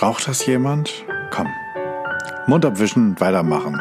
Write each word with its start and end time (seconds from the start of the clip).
Braucht 0.00 0.26
das 0.28 0.46
jemand? 0.46 1.04
Komm. 1.30 1.46
Mund 2.46 2.64
abwischen 2.64 3.20
weitermachen. 3.20 3.78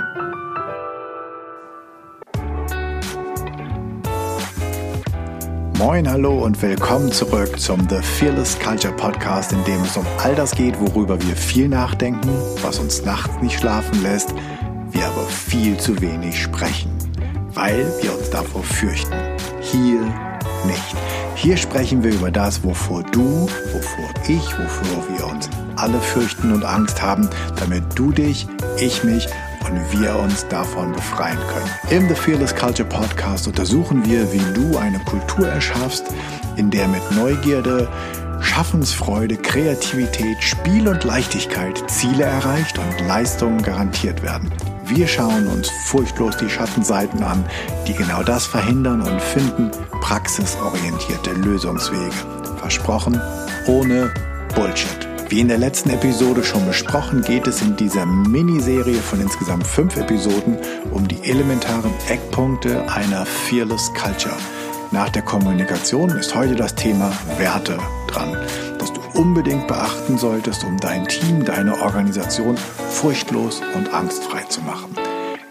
Moin, 5.78 6.10
hallo 6.10 6.44
und 6.44 6.62
willkommen 6.62 7.10
zurück 7.14 7.58
zum 7.58 7.88
The 7.88 8.02
Fearless 8.02 8.60
Culture 8.60 8.94
Podcast, 8.94 9.54
in 9.54 9.64
dem 9.64 9.82
es 9.84 9.96
um 9.96 10.06
all 10.22 10.36
das 10.36 10.52
geht, 10.52 10.78
worüber 10.82 11.22
wir 11.22 11.38
viel 11.38 11.70
nachdenken, 11.70 12.30
was 12.64 12.80
uns 12.80 13.06
nachts 13.06 13.42
nicht 13.42 13.58
schlafen 13.58 14.04
lässt, 14.04 14.36
wir 14.92 15.06
aber 15.06 15.26
viel 15.26 15.78
zu 15.78 16.02
wenig 16.02 16.38
sprechen, 16.38 16.92
weil 17.54 17.90
wir 18.02 18.14
uns 18.14 18.30
davor 18.30 18.64
fürchten. 18.64 19.16
Hier 19.62 20.02
nicht. 20.66 21.09
Hier 21.42 21.56
sprechen 21.56 22.04
wir 22.04 22.12
über 22.12 22.32
das, 22.32 22.66
wovor 22.66 23.02
du, 23.02 23.48
wovor 23.72 24.10
ich, 24.28 24.44
wovor 24.60 25.08
wir 25.08 25.26
uns 25.26 25.50
alle 25.78 25.98
fürchten 26.02 26.52
und 26.52 26.66
Angst 26.66 27.02
haben, 27.02 27.30
damit 27.58 27.84
du 27.96 28.12
dich, 28.12 28.46
ich 28.78 29.06
mich 29.06 29.26
und 29.66 29.98
wir 29.98 30.18
uns 30.18 30.46
davon 30.50 30.92
befreien 30.92 31.38
können. 31.48 32.02
Im 32.02 32.10
The 32.10 32.16
Fearless 32.16 32.54
Culture 32.54 32.90
Podcast 32.90 33.48
untersuchen 33.48 34.06
wir, 34.06 34.34
wie 34.34 34.54
du 34.54 34.78
eine 34.78 35.00
Kultur 35.00 35.48
erschaffst, 35.48 36.08
in 36.58 36.72
der 36.72 36.90
mit 36.90 37.10
Neugierde, 37.14 37.88
Schaffensfreude, 38.42 39.38
Kreativität, 39.38 40.44
Spiel 40.44 40.90
und 40.90 41.06
Leichtigkeit 41.06 41.82
Ziele 41.90 42.26
erreicht 42.26 42.78
und 42.78 43.08
Leistungen 43.08 43.62
garantiert 43.62 44.22
werden. 44.24 44.52
Wir 44.92 45.08
schauen 45.08 45.48
uns 45.48 45.70
furchtlos 45.86 46.36
die 46.38 46.50
Schattenseiten 46.50 47.22
an, 47.22 47.46
die 47.88 47.94
genau 47.94 48.24
das 48.24 48.48
verhindern 48.48 49.02
und 49.02 49.22
finden 49.22 49.70
praxisorientierte 50.02 51.32
Lösungswege. 51.34 52.12
Versprochen, 52.58 53.22
ohne 53.68 54.12
Bullshit. 54.56 55.08
Wie 55.30 55.42
in 55.42 55.48
der 55.48 55.60
letzten 55.60 55.92
Episode 55.92 56.44
schon 56.44 56.66
besprochen, 56.66 57.22
geht 57.22 57.46
es 57.46 57.62
in 57.62 57.76
dieser 57.76 58.08
Miniserie 58.08 59.00
von 59.00 59.22
insgesamt 59.22 59.68
fünf 59.68 59.96
Episoden 59.96 60.58
um 60.90 61.08
die 61.08 61.22
elementaren 61.30 61.94
Eckpunkte 62.08 62.92
einer 62.92 63.28
Fearless 63.28 63.92
Culture. 63.94 64.38
Nach 64.92 65.10
der 65.10 65.22
Kommunikation 65.22 66.10
ist 66.18 66.34
heute 66.34 66.56
das 66.56 66.74
Thema 66.74 67.12
Werte 67.38 67.78
dran, 68.08 68.36
unbedingt 69.20 69.68
beachten 69.68 70.18
solltest, 70.18 70.64
um 70.64 70.78
dein 70.78 71.06
Team, 71.06 71.44
deine 71.44 71.82
Organisation 71.82 72.56
furchtlos 72.56 73.62
und 73.76 73.94
angstfrei 73.94 74.44
zu 74.44 74.62
machen. 74.62 74.96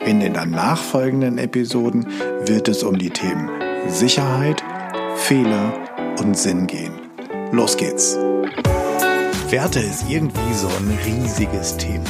In 0.07 0.21
den 0.21 0.33
danach 0.33 0.79
folgenden 0.79 1.37
Episoden 1.37 2.07
wird 2.47 2.69
es 2.69 2.83
um 2.83 2.99
die 2.99 3.11
Themen 3.11 3.51
Sicherheit, 3.87 4.65
Fehler 5.17 5.75
und 6.19 6.37
Sinn 6.37 6.67
gehen. 6.67 6.93
Los 7.53 7.77
geht's! 7.77 8.17
Werte 9.51 9.81
ist 9.81 10.09
irgendwie 10.09 10.55
so 10.55 10.69
ein 10.69 10.99
riesiges 11.05 11.77
Thema. 11.77 12.09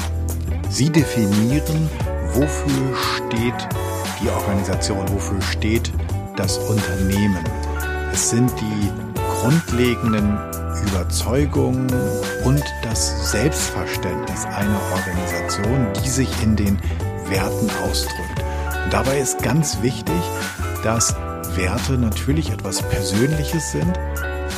Sie 0.71 0.91
definieren, 0.91 1.91
wofür 2.35 2.97
steht 3.17 3.69
die 4.23 4.29
Organisation, 4.29 5.05
wofür 5.13 5.43
steht 5.43 5.93
das 6.37 6.57
Unternehmen. 6.59 7.43
Es 8.13 8.31
sind 8.31 8.53
die 8.61 9.08
grundlegenden 9.41 10.39
Überzeugungen 10.89 11.89
und 12.45 12.63
das 12.83 13.31
Selbstverständnis 13.31 14.45
einer 14.45 14.81
Organisation, 14.93 15.87
die 16.03 16.09
sich 16.09 16.43
in 16.43 16.57
den 16.57 16.79
Werten 17.29 17.71
ausdrückt. 17.85 18.45
Und 18.85 18.93
dabei 18.93 19.19
ist 19.19 19.43
ganz 19.43 19.83
wichtig, 19.83 20.21
dass 20.83 21.15
Werte 21.57 21.95
natürlich 21.95 22.51
etwas 22.51 22.83
Persönliches 22.83 23.73
sind 23.73 23.99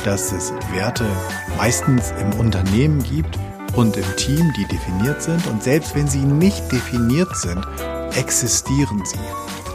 dass 0.05 0.31
es 0.31 0.51
Werte 0.73 1.05
meistens 1.57 2.11
im 2.19 2.39
Unternehmen 2.39 3.03
gibt 3.03 3.37
und 3.75 3.97
im 3.97 4.15
Team, 4.15 4.51
die 4.57 4.65
definiert 4.65 5.21
sind. 5.21 5.45
Und 5.47 5.63
selbst 5.63 5.95
wenn 5.95 6.07
sie 6.07 6.19
nicht 6.19 6.71
definiert 6.71 7.35
sind, 7.37 7.65
existieren 8.15 9.03
sie, 9.05 9.19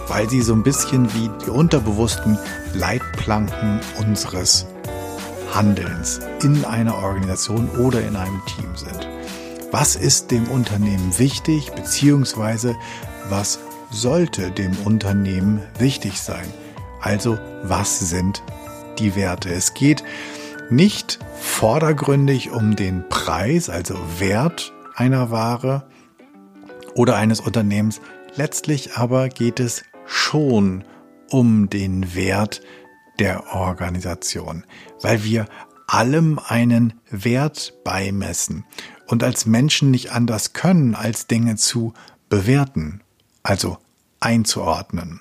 weil 0.08 0.28
sie 0.28 0.42
so 0.42 0.52
ein 0.52 0.62
bisschen 0.62 1.12
wie 1.14 1.30
die 1.44 1.50
unterbewussten 1.50 2.38
Leitplanken 2.74 3.80
unseres 3.98 4.66
Handelns 5.56 6.20
in 6.42 6.66
einer 6.66 6.96
Organisation 6.96 7.70
oder 7.70 8.06
in 8.06 8.14
einem 8.14 8.42
Team 8.44 8.76
sind. 8.76 9.08
Was 9.70 9.96
ist 9.96 10.30
dem 10.30 10.46
Unternehmen 10.48 11.18
wichtig, 11.18 11.72
beziehungsweise 11.72 12.76
was 13.30 13.58
sollte 13.90 14.50
dem 14.50 14.76
Unternehmen 14.84 15.62
wichtig 15.78 16.20
sein? 16.20 16.44
Also 17.00 17.38
was 17.62 17.98
sind 17.98 18.42
die 18.98 19.16
Werte. 19.16 19.48
Es 19.48 19.72
geht 19.72 20.04
nicht 20.68 21.20
vordergründig 21.40 22.50
um 22.50 22.76
den 22.76 23.08
Preis, 23.08 23.70
also 23.70 23.94
Wert 24.18 24.74
einer 24.94 25.30
Ware 25.30 25.86
oder 26.94 27.16
eines 27.16 27.40
Unternehmens. 27.40 28.02
Letztlich 28.34 28.96
aber 28.96 29.30
geht 29.30 29.58
es 29.60 29.84
schon 30.04 30.84
um 31.30 31.70
den 31.70 32.14
Wert 32.14 32.60
der 33.18 33.54
Organisation, 33.54 34.64
weil 35.02 35.24
wir 35.24 35.46
allem 35.86 36.40
einen 36.44 36.94
Wert 37.10 37.74
beimessen 37.84 38.64
und 39.06 39.22
als 39.22 39.46
Menschen 39.46 39.90
nicht 39.90 40.12
anders 40.12 40.52
können, 40.52 40.94
als 40.94 41.26
Dinge 41.26 41.56
zu 41.56 41.94
bewerten, 42.28 43.02
also 43.42 43.78
einzuordnen. 44.20 45.20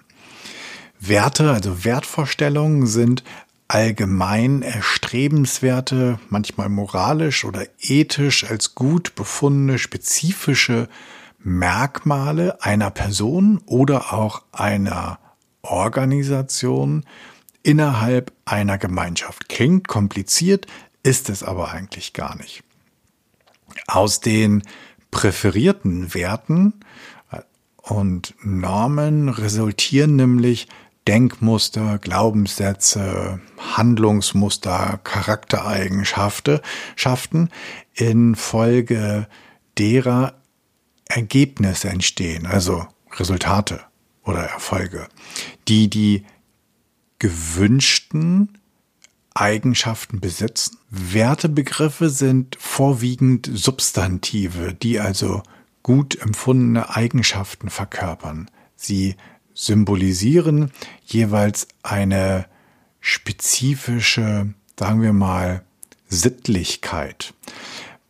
Werte, 0.99 1.51
also 1.51 1.83
Wertvorstellungen 1.85 2.87
sind 2.87 3.23
allgemein 3.67 4.61
erstrebenswerte, 4.61 6.19
manchmal 6.29 6.69
moralisch 6.69 7.45
oder 7.45 7.65
ethisch 7.79 8.43
als 8.49 8.75
gut 8.75 9.15
befundene 9.15 9.79
spezifische 9.79 10.87
Merkmale 11.39 12.61
einer 12.63 12.89
Person 12.89 13.61
oder 13.65 14.13
auch 14.13 14.43
einer 14.51 15.19
Organisation 15.61 17.05
innerhalb 17.65 18.31
einer 18.45 18.77
Gemeinschaft. 18.77 19.49
Klingt 19.49 19.87
kompliziert, 19.87 20.67
ist 21.01 21.29
es 21.29 21.43
aber 21.43 21.71
eigentlich 21.71 22.13
gar 22.13 22.35
nicht. 22.37 22.63
Aus 23.87 24.19
den 24.19 24.61
präferierten 25.09 26.13
Werten 26.13 26.73
und 27.81 28.35
Normen 28.43 29.29
resultieren 29.29 30.15
nämlich 30.15 30.67
Denkmuster, 31.07 31.99
Glaubenssätze, 31.99 33.39
Handlungsmuster, 33.57 34.99
Charaktereigenschaften 35.03 36.59
Schaften 36.95 37.49
in 37.93 38.35
Folge 38.35 39.27
derer 39.77 40.35
Ergebnisse 41.07 41.89
entstehen, 41.89 42.45
also 42.45 42.85
Resultate 43.11 43.81
oder 44.23 44.41
Erfolge, 44.41 45.07
die 45.67 45.89
die 45.89 46.25
gewünschten 47.19 48.57
Eigenschaften 49.33 50.19
besitzen. 50.19 50.77
Wertebegriffe 50.89 52.09
sind 52.09 52.57
vorwiegend 52.59 53.49
Substantive, 53.53 54.73
die 54.73 54.99
also 54.99 55.43
gut 55.83 56.19
empfundene 56.19 56.95
Eigenschaften 56.95 57.69
verkörpern. 57.69 58.49
Sie 58.75 59.15
symbolisieren 59.53 60.71
jeweils 61.05 61.67
eine 61.83 62.45
spezifische, 62.99 64.53
sagen 64.79 65.01
wir 65.01 65.13
mal, 65.13 65.63
Sittlichkeit, 66.07 67.33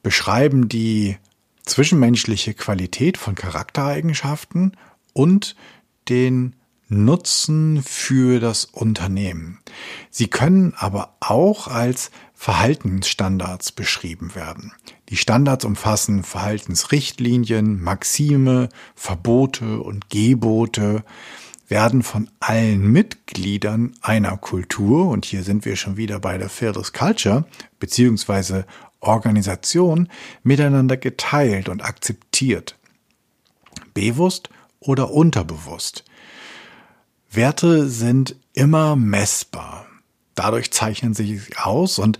beschreiben 0.03 0.69
die 0.69 1.17
zwischenmenschliche 1.65 2.53
Qualität 2.53 3.17
von 3.17 3.35
Charaktereigenschaften 3.35 4.77
und 5.13 5.55
den 6.07 6.55
Nutzen 6.87 7.81
für 7.81 8.39
das 8.39 8.65
Unternehmen. 8.65 9.59
Sie 10.11 10.27
können 10.27 10.73
aber 10.77 11.15
auch 11.19 11.67
als 11.67 12.11
Verhaltensstandards 12.35 13.71
beschrieben 13.71 14.35
werden. 14.35 14.73
Die 15.09 15.17
Standards 15.17 15.65
umfassen 15.65 16.23
Verhaltensrichtlinien, 16.23 17.81
Maxime, 17.81 18.69
Verbote 18.93 19.79
und 19.79 20.09
Gebote, 20.09 21.03
werden 21.67 22.03
von 22.03 22.29
allen 22.39 22.91
Mitgliedern 22.91 23.93
einer 24.01 24.37
Kultur, 24.37 25.07
und 25.07 25.25
hier 25.25 25.43
sind 25.43 25.65
wir 25.65 25.75
schon 25.75 25.97
wieder 25.97 26.19
bei 26.19 26.37
der 26.37 26.49
Fearless 26.49 26.93
Culture, 26.93 27.45
beziehungsweise 27.79 28.65
Organisation, 28.99 30.09
miteinander 30.43 30.97
geteilt 30.97 31.69
und 31.69 31.83
akzeptiert. 31.83 32.77
Bewusst 33.93 34.49
oder 34.79 35.11
unterbewusst. 35.11 36.03
Werte 37.35 37.87
sind 37.87 38.35
immer 38.53 38.95
messbar. 38.95 39.85
Dadurch 40.35 40.71
zeichnen 40.71 41.13
sie 41.13 41.37
sich 41.37 41.59
aus 41.59 41.99
und 41.99 42.19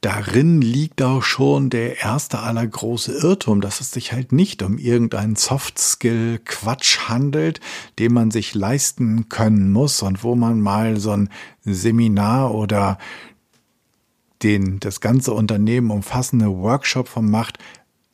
darin 0.00 0.60
liegt 0.60 1.02
auch 1.02 1.22
schon 1.22 1.70
der 1.70 2.00
erste 2.00 2.40
aller 2.40 2.66
große 2.66 3.12
Irrtum, 3.12 3.60
dass 3.60 3.80
es 3.80 3.90
sich 3.90 4.12
halt 4.12 4.32
nicht 4.32 4.62
um 4.62 4.78
irgendeinen 4.78 5.36
Soft-Skill-Quatsch 5.36 7.08
handelt, 7.08 7.60
den 7.98 8.12
man 8.12 8.30
sich 8.30 8.54
leisten 8.54 9.28
können 9.28 9.72
muss 9.72 10.02
und 10.02 10.22
wo 10.22 10.34
man 10.34 10.60
mal 10.60 10.98
so 10.98 11.12
ein 11.12 11.30
Seminar 11.64 12.54
oder 12.54 12.98
den 14.42 14.78
das 14.78 15.00
ganze 15.00 15.32
Unternehmen 15.32 15.90
umfassende 15.90 16.48
Workshop 16.48 17.08
von 17.08 17.28
macht, 17.28 17.58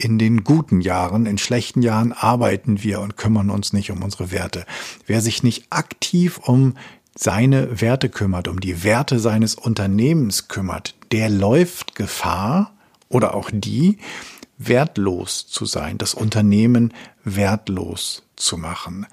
in 0.05 0.19
den 0.19 0.45
guten 0.45 0.83
Jahren, 0.83 1.25
in 1.25 1.39
schlechten 1.39 1.81
Jahren 1.81 2.13
arbeiten 2.13 2.83
wir 2.83 3.01
und 3.01 3.17
kümmern 3.17 3.49
uns 3.49 3.73
nicht 3.73 3.91
um 3.91 4.03
unsere 4.03 4.31
Werte. 4.31 4.67
Wer 5.07 5.23
sich 5.23 5.43
nicht 5.43 5.67
aktiv 5.71 6.39
um 6.39 6.75
seine 7.17 7.81
Werte 7.81 8.11
kümmert, 8.11 8.47
um 8.47 8.61
die 8.61 8.85
Werte 8.85 9.19
seines 9.19 9.55
Unternehmens 9.55 10.49
kümmert, 10.49 10.95
der 11.11 11.31
läuft 11.31 11.95
Gefahr 11.95 12.75
oder 13.09 13.35
auch 13.35 13.51
die, 13.53 13.99
wertlos 14.59 15.47
zu 15.47 15.65
sein, 15.65 15.97
das 15.99 16.15
Unternehmen 16.15 16.93
wertlos 17.25 18.25
zu 18.37 18.59
machen. 18.59 19.07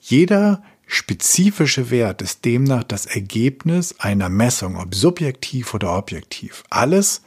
Jeder 0.00 0.62
spezifische 0.86 1.90
Wert 1.90 2.20
ist 2.20 2.44
demnach 2.44 2.84
das 2.84 3.06
Ergebnis 3.06 3.94
einer 3.98 4.28
Messung, 4.28 4.76
ob 4.76 4.94
subjektiv 4.94 5.72
oder 5.72 5.96
objektiv. 5.96 6.64
Alles, 6.68 7.22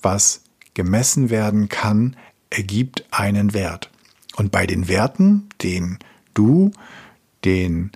was 0.00 0.45
gemessen 0.76 1.30
werden 1.30 1.70
kann, 1.70 2.16
ergibt 2.50 3.04
einen 3.10 3.54
Wert. 3.54 3.90
Und 4.36 4.52
bei 4.52 4.66
den 4.66 4.88
Werten, 4.88 5.48
den 5.62 5.98
du, 6.34 6.70
den 7.46 7.90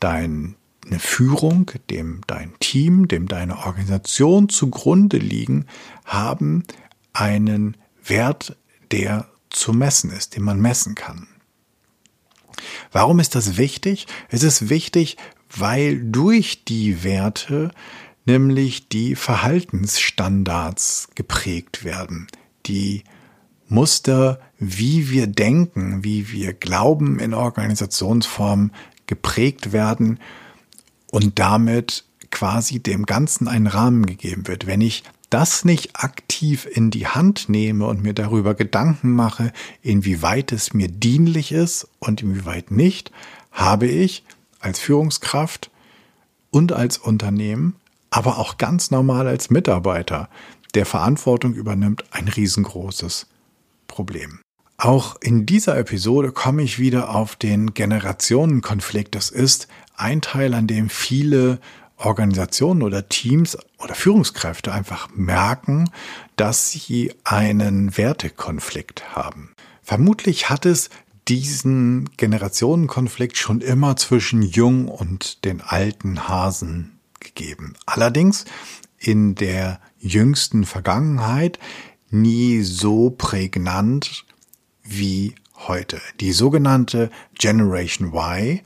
deine 0.00 0.54
Führung, 0.98 1.70
dem 1.90 2.22
dein 2.26 2.54
Team, 2.58 3.06
dem 3.06 3.28
deine 3.28 3.58
Organisation 3.58 4.48
zugrunde 4.48 5.18
liegen, 5.18 5.66
haben 6.06 6.64
einen 7.12 7.76
Wert, 8.02 8.56
der 8.90 9.28
zu 9.50 9.74
messen 9.74 10.10
ist, 10.10 10.34
den 10.34 10.42
man 10.42 10.58
messen 10.58 10.94
kann. 10.94 11.28
Warum 12.92 13.20
ist 13.20 13.34
das 13.34 13.58
wichtig? 13.58 14.06
Es 14.30 14.42
ist 14.42 14.70
wichtig, 14.70 15.18
weil 15.54 16.02
durch 16.02 16.64
die 16.64 17.04
Werte 17.04 17.72
nämlich 18.24 18.88
die 18.88 19.14
Verhaltensstandards 19.16 21.08
geprägt 21.14 21.84
werden, 21.84 22.26
die 22.66 23.04
Muster, 23.68 24.40
wie 24.58 25.10
wir 25.10 25.26
denken, 25.26 26.04
wie 26.04 26.30
wir 26.30 26.52
glauben 26.52 27.18
in 27.18 27.34
Organisationsformen 27.34 28.72
geprägt 29.06 29.72
werden 29.72 30.20
und 31.10 31.38
damit 31.38 32.04
quasi 32.30 32.80
dem 32.80 33.06
Ganzen 33.06 33.48
einen 33.48 33.66
Rahmen 33.66 34.06
gegeben 34.06 34.46
wird. 34.46 34.66
Wenn 34.66 34.80
ich 34.80 35.02
das 35.30 35.64
nicht 35.64 35.96
aktiv 35.96 36.68
in 36.70 36.90
die 36.90 37.06
Hand 37.06 37.48
nehme 37.48 37.86
und 37.86 38.02
mir 38.02 38.12
darüber 38.12 38.54
Gedanken 38.54 39.12
mache, 39.12 39.52
inwieweit 39.80 40.52
es 40.52 40.74
mir 40.74 40.88
dienlich 40.88 41.52
ist 41.52 41.88
und 41.98 42.22
inwieweit 42.22 42.70
nicht, 42.70 43.10
habe 43.50 43.86
ich 43.86 44.24
als 44.60 44.78
Führungskraft 44.78 45.70
und 46.50 46.72
als 46.72 46.98
Unternehmen 46.98 47.76
aber 48.12 48.38
auch 48.38 48.58
ganz 48.58 48.90
normal 48.90 49.26
als 49.26 49.50
Mitarbeiter, 49.50 50.28
der 50.74 50.86
Verantwortung 50.86 51.54
übernimmt, 51.54 52.04
ein 52.12 52.28
riesengroßes 52.28 53.26
Problem. 53.88 54.40
Auch 54.76 55.16
in 55.20 55.46
dieser 55.46 55.78
Episode 55.78 56.30
komme 56.30 56.62
ich 56.62 56.78
wieder 56.78 57.14
auf 57.14 57.36
den 57.36 57.72
Generationenkonflikt. 57.74 59.14
Das 59.14 59.30
ist 59.30 59.66
ein 59.96 60.20
Teil, 60.20 60.54
an 60.54 60.66
dem 60.66 60.90
viele 60.90 61.58
Organisationen 61.96 62.82
oder 62.82 63.08
Teams 63.08 63.56
oder 63.78 63.94
Führungskräfte 63.94 64.72
einfach 64.72 65.08
merken, 65.14 65.90
dass 66.36 66.70
sie 66.70 67.14
einen 67.24 67.96
Wertekonflikt 67.96 69.16
haben. 69.16 69.52
Vermutlich 69.82 70.50
hat 70.50 70.66
es 70.66 70.90
diesen 71.28 72.10
Generationenkonflikt 72.16 73.38
schon 73.38 73.60
immer 73.60 73.96
zwischen 73.96 74.42
Jung 74.42 74.88
und 74.88 75.44
den 75.44 75.60
alten 75.60 76.28
Hasen 76.28 76.98
gegeben. 77.22 77.74
Allerdings 77.86 78.44
in 78.98 79.34
der 79.34 79.80
jüngsten 79.98 80.64
Vergangenheit 80.64 81.58
nie 82.10 82.62
so 82.62 83.10
prägnant 83.10 84.24
wie 84.82 85.34
heute. 85.54 86.00
Die 86.20 86.32
sogenannte 86.32 87.10
Generation 87.38 88.12
Y 88.14 88.60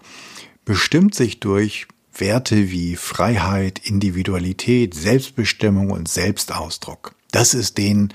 bestimmt 0.64 1.14
sich 1.14 1.40
durch 1.40 1.86
Werte 2.14 2.70
wie 2.70 2.96
Freiheit, 2.96 3.78
Individualität, 3.84 4.94
Selbstbestimmung 4.94 5.90
und 5.90 6.08
Selbstausdruck. 6.08 7.14
Das 7.30 7.54
ist 7.54 7.76
denen 7.78 8.12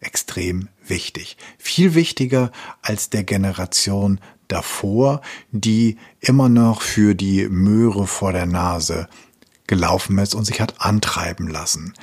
extrem 0.00 0.68
wichtig. 0.86 1.36
Viel 1.58 1.94
wichtiger 1.94 2.52
als 2.82 3.10
der 3.10 3.24
Generation 3.24 4.20
davor, 4.48 5.22
die 5.50 5.96
immer 6.20 6.48
noch 6.48 6.82
für 6.82 7.14
die 7.14 7.48
Möhre 7.48 8.06
vor 8.06 8.32
der 8.32 8.46
Nase 8.46 9.08
gelaufen 9.66 10.18
ist 10.18 10.34
und 10.34 10.44
sich 10.44 10.60
hat 10.60 10.80
antreiben 10.80 11.48
lassen. 11.48 11.94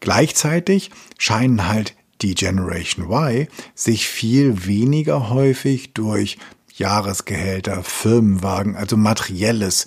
Gleichzeitig 0.00 0.90
scheinen 1.18 1.66
halt 1.66 1.94
die 2.22 2.34
Generation 2.34 3.10
Y 3.10 3.48
sich 3.74 4.08
viel 4.08 4.66
weniger 4.66 5.30
häufig 5.30 5.94
durch 5.94 6.38
Jahresgehälter, 6.74 7.82
Firmenwagen, 7.82 8.76
also 8.76 8.96
materielles 8.96 9.86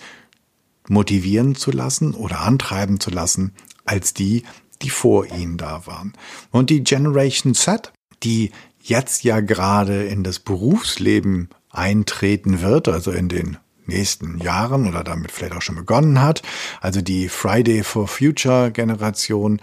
motivieren 0.88 1.56
zu 1.56 1.72
lassen 1.72 2.14
oder 2.14 2.42
antreiben 2.42 3.00
zu 3.00 3.12
lassen, 3.12 3.54
als 3.86 4.14
die, 4.14 4.44
die 4.82 4.90
vor 4.90 5.26
ihnen 5.26 5.58
da 5.58 5.86
waren. 5.86 6.14
Und 6.52 6.70
die 6.70 6.84
Generation 6.84 7.54
Z, 7.54 7.94
die 8.24 8.52
jetzt 8.82 9.24
ja 9.24 9.40
gerade 9.40 10.06
in 10.06 10.24
das 10.24 10.40
Berufsleben 10.40 11.50
eintreten 11.70 12.62
wird, 12.62 12.88
also 12.90 13.12
in 13.12 13.30
den 13.30 13.58
nächsten 13.86 14.38
Jahren 14.40 14.88
oder 14.88 15.04
damit 15.04 15.32
vielleicht 15.32 15.56
auch 15.56 15.62
schon 15.62 15.76
begonnen 15.76 16.22
hat, 16.22 16.42
also 16.82 17.02
die 17.02 17.30
Friday 17.30 17.84
for 17.84 18.08
Future 18.08 18.72
Generation, 18.72 19.60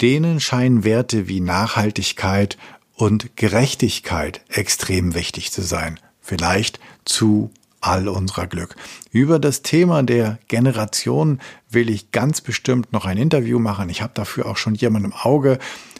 denen 0.00 0.40
scheinen 0.40 0.84
Werte 0.84 1.28
wie 1.28 1.40
Nachhaltigkeit 1.40 2.58
und 2.94 3.36
Gerechtigkeit 3.36 4.42
extrem 4.48 5.14
wichtig 5.14 5.52
zu 5.52 5.62
sein. 5.62 5.98
Vielleicht 6.20 6.80
zu 7.04 7.50
all 7.80 8.08
unserer 8.08 8.46
Glück. 8.46 8.76
Über 9.10 9.38
das 9.38 9.62
Thema 9.62 10.02
der 10.02 10.38
Generation 10.48 11.40
will 11.68 11.90
ich 11.90 12.12
ganz 12.12 12.40
bestimmt 12.40 12.92
noch 12.92 13.04
ein 13.04 13.18
Interview 13.18 13.58
machen. 13.58 13.90
Ich 13.90 14.00
habe 14.00 14.12
dafür 14.14 14.46
auch 14.46 14.56
schon 14.56 14.74
jemanden 14.74 15.10
im 15.10 15.16
Auge. 15.16 15.58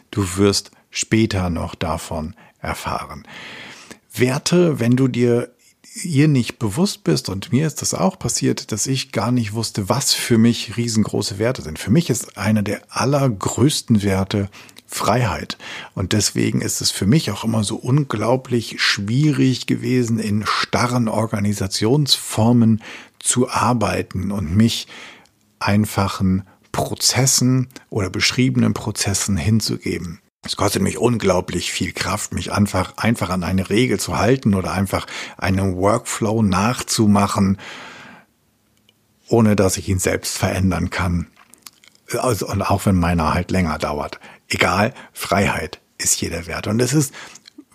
Du 0.09 0.37
wirst 0.37 0.71
später 0.89 1.49
noch 1.49 1.75
davon 1.75 2.33
erfahren. 2.59 3.27
Werte, 4.13 4.79
wenn 4.79 4.95
du 4.95 5.07
dir 5.07 5.49
ihr 6.03 6.27
nicht 6.27 6.59
bewusst 6.59 7.03
bist, 7.03 7.29
und 7.29 7.51
mir 7.51 7.65
ist 7.65 7.81
das 7.81 7.93
auch 7.93 8.19
passiert, 8.19 8.71
dass 8.71 8.87
ich 8.87 9.11
gar 9.11 9.31
nicht 9.31 9.53
wusste, 9.53 9.87
was 9.87 10.13
für 10.13 10.37
mich 10.37 10.77
riesengroße 10.77 11.39
Werte 11.39 11.61
sind. 11.61 11.79
Für 11.79 11.91
mich 11.91 12.09
ist 12.09 12.37
einer 12.37 12.63
der 12.63 12.81
allergrößten 12.89 14.03
Werte 14.03 14.49
Freiheit. 14.87 15.57
Und 15.93 16.13
deswegen 16.13 16.61
ist 16.61 16.81
es 16.81 16.91
für 16.91 17.05
mich 17.05 17.31
auch 17.31 17.43
immer 17.43 17.63
so 17.63 17.75
unglaublich 17.75 18.81
schwierig 18.81 19.65
gewesen, 19.65 20.19
in 20.19 20.45
starren 20.45 21.07
Organisationsformen 21.07 22.81
zu 23.19 23.49
arbeiten 23.49 24.31
und 24.31 24.55
mich 24.55 24.87
einfachen 25.59 26.43
Prozessen 26.71 27.67
oder 27.89 28.09
beschriebenen 28.09 28.73
Prozessen 28.73 29.37
hinzugeben. 29.37 30.19
Es 30.45 30.55
kostet 30.57 30.83
mich 30.83 30.99
unglaublich 30.99 31.71
viel 31.71 31.91
Kraft, 31.91 32.31
mich 32.31 32.53
einfach, 32.53 32.97
einfach 32.97 33.31
an 33.31 33.43
eine 33.43 33.71
Regel 33.71 33.99
zu 33.99 34.17
halten 34.17 34.53
oder 34.53 34.71
einfach 34.71 35.07
einen 35.37 35.75
Workflow 35.75 36.43
nachzumachen, 36.43 37.57
ohne 39.27 39.55
dass 39.55 39.77
ich 39.77 39.89
ihn 39.89 39.97
selbst 39.97 40.37
verändern 40.37 40.91
kann. 40.91 41.27
Also, 42.19 42.47
und 42.47 42.61
auch 42.61 42.85
wenn 42.85 42.95
meiner 42.95 43.33
halt 43.33 43.49
länger 43.49 43.79
dauert. 43.79 44.19
Egal, 44.47 44.93
Freiheit 45.13 45.81
ist 45.97 46.21
jeder 46.21 46.45
wert. 46.45 46.67
Und 46.67 46.79
es 46.79 46.93
ist 46.93 47.11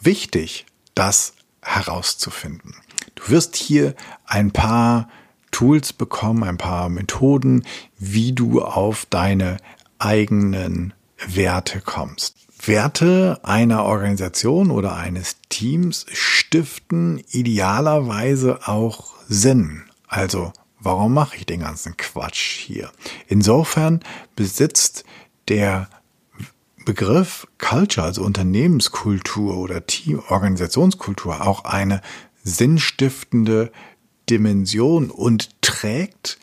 wichtig, 0.00 0.64
das 0.94 1.32
herauszufinden. 1.62 2.76
Du 3.16 3.30
wirst 3.30 3.56
hier 3.56 3.96
ein 4.26 4.52
paar 4.52 5.08
Tools 5.50 5.92
bekommen, 5.92 6.44
ein 6.44 6.56
paar 6.56 6.88
Methoden, 6.88 7.66
wie 7.98 8.32
du 8.32 8.62
auf 8.62 9.06
deine 9.10 9.56
eigenen 9.98 10.94
Werte 11.26 11.80
kommst. 11.80 12.36
Werte 12.62 13.40
einer 13.43 13.85
Organisation 13.85 14.71
oder 14.71 14.97
eines 14.97 15.37
Teams 15.49 16.07
stiften 16.12 17.23
idealerweise 17.31 18.69
auch 18.69 19.14
Sinn. 19.29 19.85
Also, 20.09 20.52
warum 20.79 21.14
mache 21.14 21.37
ich 21.37 21.47
den 21.47 21.61
ganzen 21.61 21.97
Quatsch 21.97 22.59
hier? 22.59 22.90
Insofern 23.29 24.00
besitzt 24.37 25.05
der 25.49 25.88
Begriff 26.85 27.47
Culture, 27.59 28.07
also 28.07 28.23
Unternehmenskultur 28.23 29.57
oder 29.57 29.87
Team, 29.87 30.23
Organisationskultur, 30.29 31.47
auch 31.47 31.64
eine 31.64 32.00
sinnstiftende 32.43 33.71
Dimension 34.29 35.11
und 35.11 35.61
trägt 35.61 36.38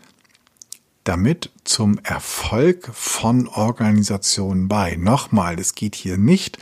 damit 1.08 1.52
zum 1.64 2.00
Erfolg 2.04 2.90
von 2.94 3.48
Organisationen 3.48 4.68
bei. 4.68 4.96
Nochmal, 4.96 5.60
es 5.60 5.76
geht 5.76 5.96
hier 5.96 6.18
nicht 6.18 6.58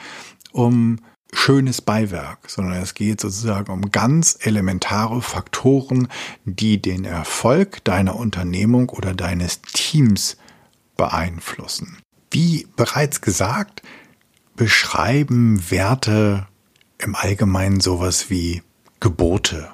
um 0.52 1.00
schönes 1.34 1.82
Beiwerk, 1.82 2.50
sondern 2.50 2.82
es 2.82 2.94
geht 2.94 3.22
sozusagen 3.22 3.72
um 3.72 3.92
ganz 3.92 4.38
elementare 4.42 5.22
Faktoren, 5.22 6.08
die 6.46 6.82
den 6.82 7.06
Erfolg 7.06 7.84
deiner 7.84 8.16
Unternehmung 8.16 8.90
oder 8.90 9.14
deines 9.14 9.62
Teams 9.62 10.38
beeinflussen. 10.96 11.98
Wie 12.32 12.68
bereits 12.75 13.22
gesagt, 13.22 13.82
beschreiben 14.56 15.70
Werte 15.70 16.48
im 16.98 17.16
Allgemeinen 17.16 17.80
sowas 17.80 18.30
wie 18.30 18.62
Gebote 19.00 19.70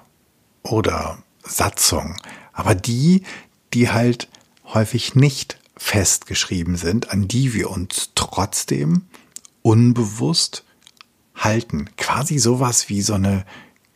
oder 0.64 1.22
Satzung, 1.44 2.16
aber 2.54 2.74
die, 2.74 3.24
die 3.74 3.90
halt 3.90 4.28
häufig 4.74 5.16
nicht 5.16 5.60
festgeschrieben 5.78 6.76
sind, 6.76 7.10
an 7.12 7.28
die 7.28 7.54
wir 7.54 7.70
uns 7.70 8.12
trotzdem 8.16 9.04
unbewusst 9.62 10.64
halten. 11.36 11.90
Quasi 11.98 12.38
sowas 12.38 12.90
wie 12.90 13.02
so 13.02 13.14
eine 13.14 13.46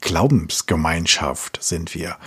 Glaubensgemeinschaft 0.02 1.60
sind 1.62 1.96
wir. 1.96 2.18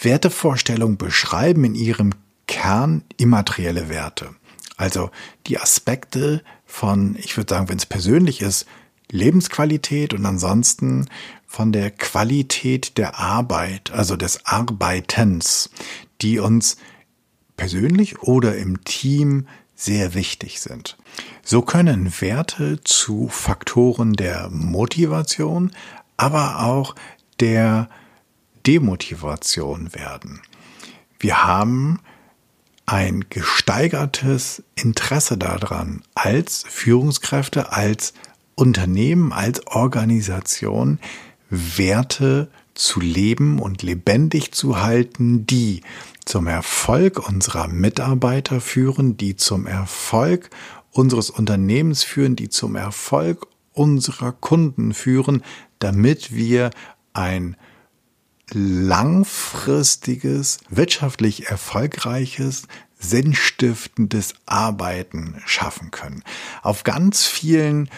Wertevorstellungen 0.00 0.96
beschreiben 0.96 1.64
in 1.64 1.74
ihrem 1.74 2.12
Kern 2.46 3.04
immaterielle 3.16 3.88
Werte. 3.88 4.34
Also 4.76 5.10
die 5.46 5.58
Aspekte 5.58 6.42
von, 6.64 7.16
ich 7.18 7.36
würde 7.36 7.54
sagen, 7.54 7.68
wenn 7.68 7.76
es 7.76 7.86
persönlich 7.86 8.40
ist, 8.40 8.66
Lebensqualität 9.10 10.14
und 10.14 10.24
ansonsten 10.24 11.08
von 11.46 11.72
der 11.72 11.90
Qualität 11.90 12.96
der 12.96 13.18
Arbeit, 13.18 13.90
also 13.90 14.16
des 14.16 14.46
Arbeitens, 14.46 15.70
die 16.22 16.38
uns 16.38 16.76
persönlich 17.60 18.22
oder 18.22 18.56
im 18.56 18.84
Team 18.84 19.46
sehr 19.74 20.14
wichtig 20.14 20.60
sind. 20.60 20.96
So 21.42 21.60
können 21.60 22.10
Werte 22.22 22.80
zu 22.84 23.28
Faktoren 23.28 24.14
der 24.14 24.48
Motivation, 24.48 25.70
aber 26.16 26.60
auch 26.60 26.94
der 27.38 27.90
Demotivation 28.66 29.94
werden. 29.94 30.40
Wir 31.18 31.44
haben 31.44 32.00
ein 32.86 33.26
gesteigertes 33.28 34.62
Interesse 34.74 35.36
daran, 35.36 36.00
als 36.14 36.64
Führungskräfte, 36.66 37.72
als 37.72 38.14
Unternehmen, 38.54 39.34
als 39.34 39.66
Organisation 39.66 40.98
Werte 41.50 42.50
zu 42.72 43.00
leben 43.00 43.58
und 43.58 43.82
lebendig 43.82 44.52
zu 44.52 44.80
halten, 44.80 45.44
die 45.44 45.82
zum 46.30 46.46
Erfolg 46.46 47.28
unserer 47.28 47.66
Mitarbeiter 47.66 48.60
führen, 48.60 49.16
die 49.16 49.34
zum 49.34 49.66
Erfolg 49.66 50.48
unseres 50.92 51.28
Unternehmens 51.28 52.04
führen, 52.04 52.36
die 52.36 52.48
zum 52.48 52.76
Erfolg 52.76 53.48
unserer 53.72 54.30
Kunden 54.30 54.94
führen, 54.94 55.42
damit 55.80 56.32
wir 56.32 56.70
ein 57.14 57.56
langfristiges, 58.52 60.58
wirtschaftlich 60.68 61.48
erfolgreiches, 61.48 62.68
sinnstiftendes 62.96 64.34
Arbeiten 64.46 65.42
schaffen 65.46 65.90
können. 65.90 66.22
Auf 66.62 66.84
ganz 66.84 67.26
vielen 67.26 67.90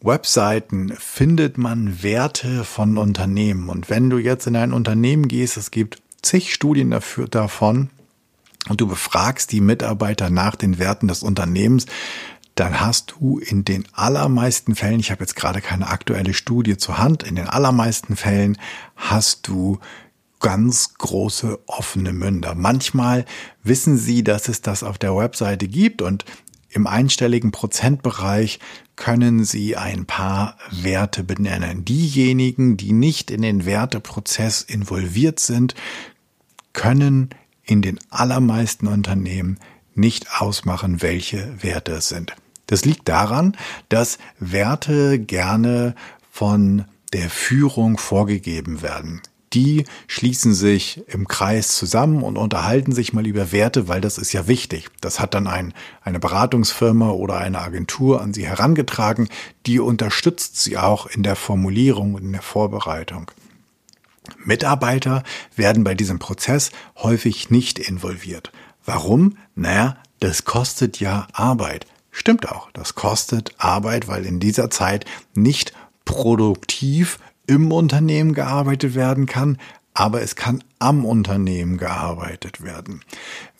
Webseiten 0.00 0.94
findet 0.98 1.58
man 1.58 2.02
Werte 2.02 2.64
von 2.64 2.96
Unternehmen. 2.96 3.68
Und 3.68 3.90
wenn 3.90 4.08
du 4.08 4.16
jetzt 4.16 4.46
in 4.46 4.56
ein 4.56 4.72
Unternehmen 4.72 5.28
gehst, 5.28 5.58
es 5.58 5.70
gibt 5.70 6.00
zig 6.22 6.52
Studien 6.52 6.90
dafür, 6.90 7.28
davon, 7.28 7.90
und 8.68 8.80
du 8.80 8.86
befragst 8.86 9.52
die 9.52 9.60
Mitarbeiter 9.60 10.30
nach 10.30 10.56
den 10.56 10.78
Werten 10.78 11.08
des 11.08 11.22
Unternehmens, 11.22 11.86
dann 12.54 12.80
hast 12.80 13.12
du 13.12 13.38
in 13.38 13.64
den 13.64 13.86
allermeisten 13.92 14.74
Fällen, 14.74 15.00
ich 15.00 15.10
habe 15.10 15.22
jetzt 15.22 15.36
gerade 15.36 15.60
keine 15.60 15.88
aktuelle 15.88 16.34
Studie 16.34 16.76
zur 16.76 16.98
Hand, 16.98 17.22
in 17.22 17.36
den 17.36 17.48
allermeisten 17.48 18.16
Fällen 18.16 18.58
hast 18.96 19.46
du 19.46 19.78
ganz 20.40 20.94
große 20.94 21.58
offene 21.66 22.12
Münder. 22.12 22.54
Manchmal 22.54 23.24
wissen 23.62 23.96
sie, 23.96 24.22
dass 24.22 24.48
es 24.48 24.60
das 24.60 24.82
auf 24.82 24.98
der 24.98 25.16
Webseite 25.16 25.68
gibt 25.68 26.02
und 26.02 26.24
im 26.70 26.86
einstelligen 26.86 27.50
Prozentbereich 27.50 28.58
können 28.96 29.44
Sie 29.44 29.76
ein 29.76 30.06
paar 30.06 30.56
Werte 30.70 31.24
benennen. 31.24 31.84
Diejenigen, 31.84 32.76
die 32.76 32.92
nicht 32.92 33.30
in 33.30 33.42
den 33.42 33.64
Werteprozess 33.64 34.62
involviert 34.62 35.40
sind, 35.40 35.74
können 36.72 37.30
in 37.62 37.82
den 37.82 37.98
allermeisten 38.10 38.86
Unternehmen 38.86 39.58
nicht 39.94 40.40
ausmachen, 40.40 41.02
welche 41.02 41.62
Werte 41.62 41.92
es 41.92 42.08
sind. 42.08 42.34
Das 42.66 42.84
liegt 42.84 43.08
daran, 43.08 43.56
dass 43.88 44.18
Werte 44.38 45.18
gerne 45.18 45.94
von 46.30 46.84
der 47.12 47.30
Führung 47.30 47.98
vorgegeben 47.98 48.82
werden 48.82 49.22
die 49.52 49.84
schließen 50.06 50.54
sich 50.54 51.02
im 51.08 51.28
Kreis 51.28 51.76
zusammen 51.76 52.22
und 52.22 52.36
unterhalten 52.36 52.92
sich 52.92 53.12
mal 53.12 53.26
über 53.26 53.52
Werte, 53.52 53.88
weil 53.88 54.00
das 54.00 54.18
ist 54.18 54.32
ja 54.32 54.46
wichtig. 54.46 54.88
Das 55.00 55.20
hat 55.20 55.34
dann 55.34 55.46
ein, 55.46 55.74
eine 56.02 56.18
Beratungsfirma 56.20 57.10
oder 57.10 57.38
eine 57.38 57.60
Agentur 57.60 58.20
an 58.20 58.34
sie 58.34 58.46
herangetragen, 58.46 59.28
die 59.66 59.80
unterstützt 59.80 60.62
sie 60.62 60.76
auch 60.76 61.06
in 61.06 61.22
der 61.22 61.36
Formulierung 61.36 62.14
und 62.14 62.22
in 62.22 62.32
der 62.32 62.42
Vorbereitung. 62.42 63.30
Mitarbeiter 64.44 65.22
werden 65.56 65.84
bei 65.84 65.94
diesem 65.94 66.18
Prozess 66.18 66.70
häufig 66.96 67.50
nicht 67.50 67.78
involviert. 67.78 68.52
Warum? 68.84 69.38
Naja, 69.54 69.96
das 70.20 70.44
kostet 70.44 71.00
ja 71.00 71.26
Arbeit. 71.32 71.86
Stimmt 72.10 72.48
auch, 72.48 72.70
das 72.72 72.94
kostet 72.94 73.54
Arbeit, 73.58 74.08
weil 74.08 74.26
in 74.26 74.40
dieser 74.40 74.70
Zeit 74.70 75.04
nicht 75.34 75.72
produktiv 76.04 77.18
im 77.48 77.72
Unternehmen 77.72 78.34
gearbeitet 78.34 78.94
werden 78.94 79.26
kann, 79.26 79.58
aber 79.94 80.22
es 80.22 80.36
kann 80.36 80.62
am 80.78 81.04
Unternehmen 81.04 81.76
gearbeitet 81.76 82.62
werden. 82.62 83.00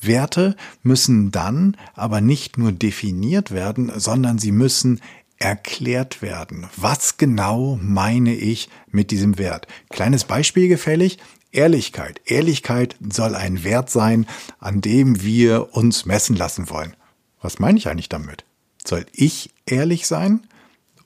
Werte 0.01 0.55
müssen 0.85 1.33
dann 1.33 1.77
aber 1.95 2.21
nicht 2.21 2.59
nur 2.59 2.71
definiert 2.71 3.51
werden, 3.51 3.91
sondern 3.97 4.39
sie 4.39 4.53
müssen 4.53 5.01
erklärt 5.39 6.23
werden. 6.23 6.69
Was 6.77 7.17
genau 7.17 7.79
meine 7.83 8.35
ich 8.35 8.69
mit 8.91 9.11
diesem 9.11 9.39
Wert? 9.39 9.67
Kleines 9.89 10.25
Beispiel 10.25 10.69
gefällig. 10.69 11.19
Ehrlichkeit. 11.51 12.21
Ehrlichkeit 12.27 12.97
soll 13.11 13.35
ein 13.35 13.65
Wert 13.65 13.91
sein, 13.91 14.27
an 14.61 14.81
dem 14.81 15.23
wir 15.23 15.75
uns 15.75 16.05
messen 16.05 16.37
lassen 16.37 16.69
wollen. 16.69 16.95
Was 17.41 17.59
meine 17.59 17.79
ich 17.79 17.89
eigentlich 17.89 18.11
damit? 18.11 18.45
Soll 18.85 19.07
ich 19.13 19.55
ehrlich 19.65 20.07
sein? 20.07 20.47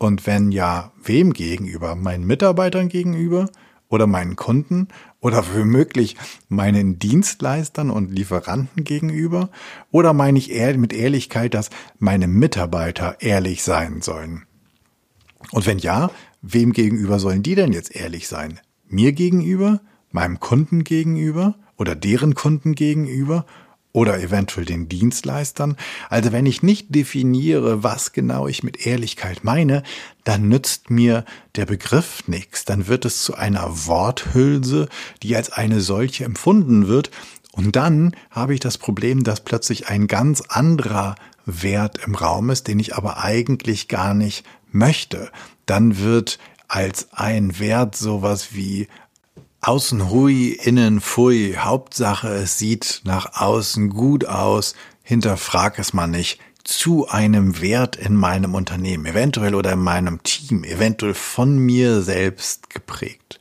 Und 0.03 0.27
wenn 0.27 0.51
ja, 0.51 0.91
wem 1.05 1.33
gegenüber? 1.33 1.95
Meinen 1.95 2.27
Mitarbeitern 2.27 2.89
gegenüber? 2.89 3.49
Oder 3.89 4.09
meinen 4.09 4.35
Kunden? 4.35 4.89
Oder 5.21 5.45
womöglich 5.55 6.17
meinen 6.49 6.99
Dienstleistern 6.99 7.89
und 7.89 8.11
Lieferanten 8.11 8.83
gegenüber? 8.83 9.51
Oder 9.93 10.13
meine 10.13 10.39
ich 10.39 10.51
mit 10.77 10.93
Ehrlichkeit, 10.93 11.55
dass 11.55 11.71
meine 12.01 12.27
Mitarbeiter 12.27 13.19
ehrlich 13.21 13.63
sein 13.63 14.03
sollen? 14.03 14.43
Und 15.53 15.67
wenn 15.67 15.79
ja, 15.79 16.11
wem 16.41 16.73
gegenüber 16.73 17.21
sollen 17.21 17.45
die 17.45 17.55
denn 17.55 17.73
jetzt 17.73 17.95
ehrlich 17.95 18.27
sein? 18.27 18.59
Mir 18.89 19.13
gegenüber? 19.13 19.83
Meinem 20.11 20.41
Kunden 20.41 20.83
gegenüber? 20.83 21.55
Oder 21.77 21.95
deren 21.95 22.35
Kunden 22.35 22.75
gegenüber? 22.75 23.47
Oder 23.93 24.21
eventuell 24.21 24.65
den 24.65 24.89
Dienstleistern. 24.89 25.77
Also 26.09 26.33
wenn 26.33 26.47
ich 26.47 26.63
nicht 26.63 26.95
definiere, 26.95 27.83
was 27.83 28.13
genau 28.13 28.49
ich 28.49 28.63
mit 28.63 28.87
Ehrlichkeit 28.87 29.45
meine, 29.45 29.83
dann 30.25 30.49
nützt 30.49 30.91
mir 30.91 31.25
der 31.57 31.67
Begriff 31.67 32.27
nichts. 32.27 32.65
Dann 32.65 32.87
wird 32.87 33.05
es 33.05 33.23
zu 33.23 33.35
einer 33.35 33.87
Worthülse, 33.87 34.89
die 35.23 35.37
als 35.37 35.53
eine 35.53 35.81
solche 35.81 36.25
empfunden 36.25 36.89
wird. 36.89 37.11
Und 37.53 37.77
dann 37.77 38.17
habe 38.31 38.55
ich 38.55 38.61
das 38.61 38.79
Problem, 38.79 39.25
dass 39.25 39.45
plötzlich 39.45 39.89
ein 39.89 40.07
ganz 40.07 40.41
anderer 40.49 41.17
Wert 41.45 41.99
im 42.07 42.15
Raum 42.15 42.51
ist, 42.51 42.69
den 42.69 42.79
ich 42.79 42.97
aber 42.97 43.23
eigentlich 43.23 43.89
gar 43.89 44.15
nicht 44.15 44.47
möchte. 44.71 45.31
Dann 45.67 45.99
wird 45.99 46.39
als 46.69 47.09
ein 47.13 47.59
Wert 47.59 47.95
sowas 47.95 48.55
wie 48.55 48.89
Außen 49.65 50.11
hui, 50.11 50.59
innen 50.61 51.01
fui. 51.01 51.55
Hauptsache, 51.57 52.27
es 52.27 52.59
sieht 52.59 53.03
nach 53.05 53.41
außen 53.41 53.91
gut 53.91 54.25
aus. 54.25 54.75
Hinterfrag 55.05 55.79
es 55.79 55.93
mal 55.93 56.09
nicht. 56.09 56.41
Zu 56.65 57.09
einem 57.09 57.61
Wert 57.61 57.95
in 57.95 58.17
meinem 58.17 58.57
Unternehmen, 58.57 59.07
eventuell 59.07 59.55
oder 59.55 59.73
in 59.73 59.79
meinem 59.79 60.21
Team, 60.25 60.65
eventuell 60.65 61.15
von 61.15 61.59
mir 61.59 62.03
selbst 62.03 62.71
geprägt. 62.71 63.39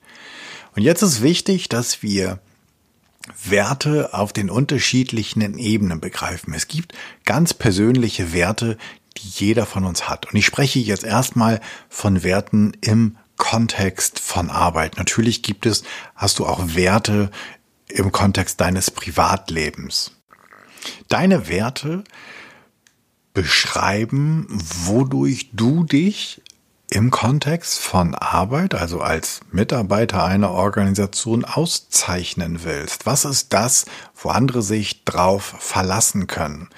Und 0.75 0.83
jetzt 0.83 1.01
ist 1.01 1.23
wichtig, 1.23 1.69
dass 1.69 2.03
wir 2.03 2.39
Werte 3.43 4.13
auf 4.13 4.31
den 4.31 4.51
unterschiedlichen 4.51 5.57
Ebenen 5.57 5.99
begreifen. 5.99 6.53
Es 6.53 6.67
gibt 6.67 6.93
ganz 7.25 7.55
persönliche 7.55 8.31
Werte, 8.31 8.77
die 9.17 9.27
jeder 9.27 9.65
von 9.65 9.85
uns 9.85 10.07
hat. 10.07 10.31
Und 10.31 10.35
ich 10.37 10.45
spreche 10.45 10.77
jetzt 10.77 11.03
erstmal 11.03 11.61
von 11.89 12.21
Werten 12.21 12.73
im 12.81 13.17
Kontext 13.41 14.19
von 14.19 14.51
Arbeit. 14.51 14.97
Natürlich 14.97 15.41
gibt 15.41 15.65
es, 15.65 15.83
hast 16.15 16.37
du 16.37 16.45
auch 16.45 16.75
Werte 16.75 17.31
im 17.87 18.11
Kontext 18.11 18.61
deines 18.61 18.91
Privatlebens. 18.91 20.11
Deine 21.09 21.49
Werte 21.49 22.03
beschreiben, 23.33 24.45
wodurch 24.85 25.49
du 25.53 25.83
dich 25.83 26.43
im 26.91 27.09
Kontext 27.09 27.79
von 27.79 28.13
Arbeit, 28.13 28.75
also 28.75 29.01
als 29.01 29.41
Mitarbeiter 29.51 30.23
einer 30.23 30.51
Organisation 30.51 31.43
auszeichnen 31.43 32.63
willst. 32.63 33.07
Was 33.07 33.25
ist 33.25 33.53
das, 33.53 33.85
wo 34.13 34.29
andere 34.29 34.61
sich 34.61 35.03
drauf 35.03 35.55
verlassen 35.57 36.27
können? 36.27 36.69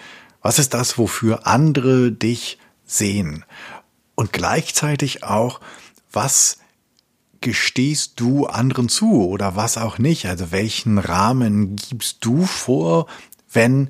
Was 0.41 0.59
ist 0.59 0.73
das, 0.73 0.97
wofür 0.97 1.45
andere 1.45 2.13
dich 2.13 2.57
sehen? 2.85 3.43
Und 4.15 4.31
gleichzeitig 4.31 5.25
auch, 5.25 5.59
was 6.13 6.59
gestehst 7.41 8.19
du 8.19 8.45
anderen 8.45 8.87
zu 8.87 9.27
oder 9.27 9.55
was 9.55 9.77
auch 9.77 9.97
nicht? 9.97 10.25
Also 10.27 10.51
welchen 10.51 10.97
Rahmen 10.97 11.75
gibst 11.75 12.19
du 12.21 12.45
vor, 12.45 13.07
wenn 13.51 13.89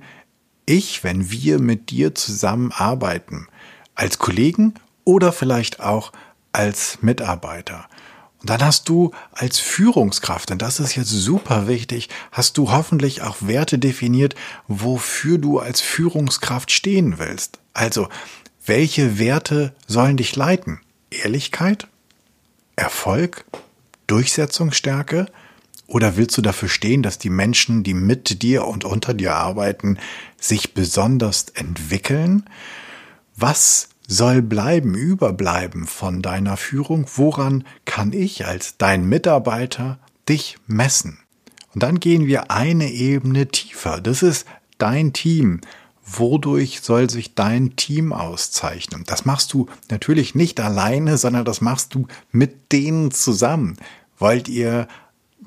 ich, 0.66 1.04
wenn 1.04 1.30
wir 1.30 1.60
mit 1.60 1.92
dir 1.92 2.16
zusammenarbeiten? 2.16 3.48
Als 3.96 4.18
Kollegen 4.18 4.74
oder 5.04 5.32
vielleicht 5.32 5.82
auch 5.82 6.12
als 6.52 7.00
Mitarbeiter? 7.02 7.88
Und 8.40 8.50
dann 8.50 8.66
hast 8.66 8.90
du 8.90 9.12
als 9.32 9.60
Führungskraft, 9.60 10.52
und 10.52 10.62
das 10.62 10.82
ist 10.82 10.96
jetzt 10.96 11.12
super 11.12 11.68
wichtig, 11.68 12.10
hast 12.32 12.58
du 12.58 12.72
hoffentlich 12.72 13.22
auch 13.22 13.38
Werte 13.40 13.80
definiert, 13.80 14.36
wofür 14.68 15.38
du 15.38 15.60
als 15.60 15.80
Führungskraft 15.80 16.72
stehen 16.72 17.20
willst. 17.20 17.60
Also, 17.74 18.10
welche 18.66 19.18
Werte 19.18 19.74
sollen 19.88 20.18
dich 20.18 20.36
leiten? 20.36 20.82
Ehrlichkeit? 21.10 21.88
Erfolg? 22.76 23.46
Durchsetzungsstärke? 24.08 25.28
Oder 25.88 26.18
willst 26.18 26.38
du 26.38 26.42
dafür 26.42 26.70
stehen, 26.70 27.04
dass 27.04 27.18
die 27.18 27.30
Menschen, 27.30 27.84
die 27.84 27.94
mit 27.94 28.42
dir 28.42 28.66
und 28.66 28.86
unter 28.86 29.14
dir 29.14 29.36
arbeiten, 29.36 29.98
sich 30.40 30.74
besonders 30.74 31.50
entwickeln? 31.54 32.50
Was 33.36 33.90
soll 34.08 34.42
bleiben, 34.42 34.96
überbleiben 34.96 35.86
von 35.86 36.22
deiner 36.22 36.58
Führung? 36.58 37.06
Woran 37.16 37.66
kann 37.86 38.14
ich 38.14 38.46
als 38.46 38.78
dein 38.78 39.08
Mitarbeiter 39.08 40.00
dich 40.28 40.58
messen? 40.68 41.20
Und 41.74 41.84
dann 41.84 42.00
gehen 42.00 42.28
wir 42.28 42.52
eine 42.52 42.92
Ebene 42.92 43.48
tiefer. 43.48 44.00
Das 44.00 44.24
ist 44.24 44.48
dein 44.78 45.14
Team. 45.14 45.62
Wodurch 46.06 46.82
soll 46.82 47.10
sich 47.10 47.34
dein 47.34 47.76
Team 47.76 48.12
auszeichnen? 48.12 49.04
Das 49.06 49.26
machst 49.26 49.54
du 49.54 49.68
natürlich 49.90 50.36
nicht 50.36 50.60
alleine, 50.60 51.18
sondern 51.18 51.46
das 51.46 51.62
machst 51.62 51.96
du 51.96 52.08
mit 52.32 52.72
denen 52.72 53.12
zusammen. 53.12 53.78
Wollt 54.18 54.50
ihr 54.50 54.88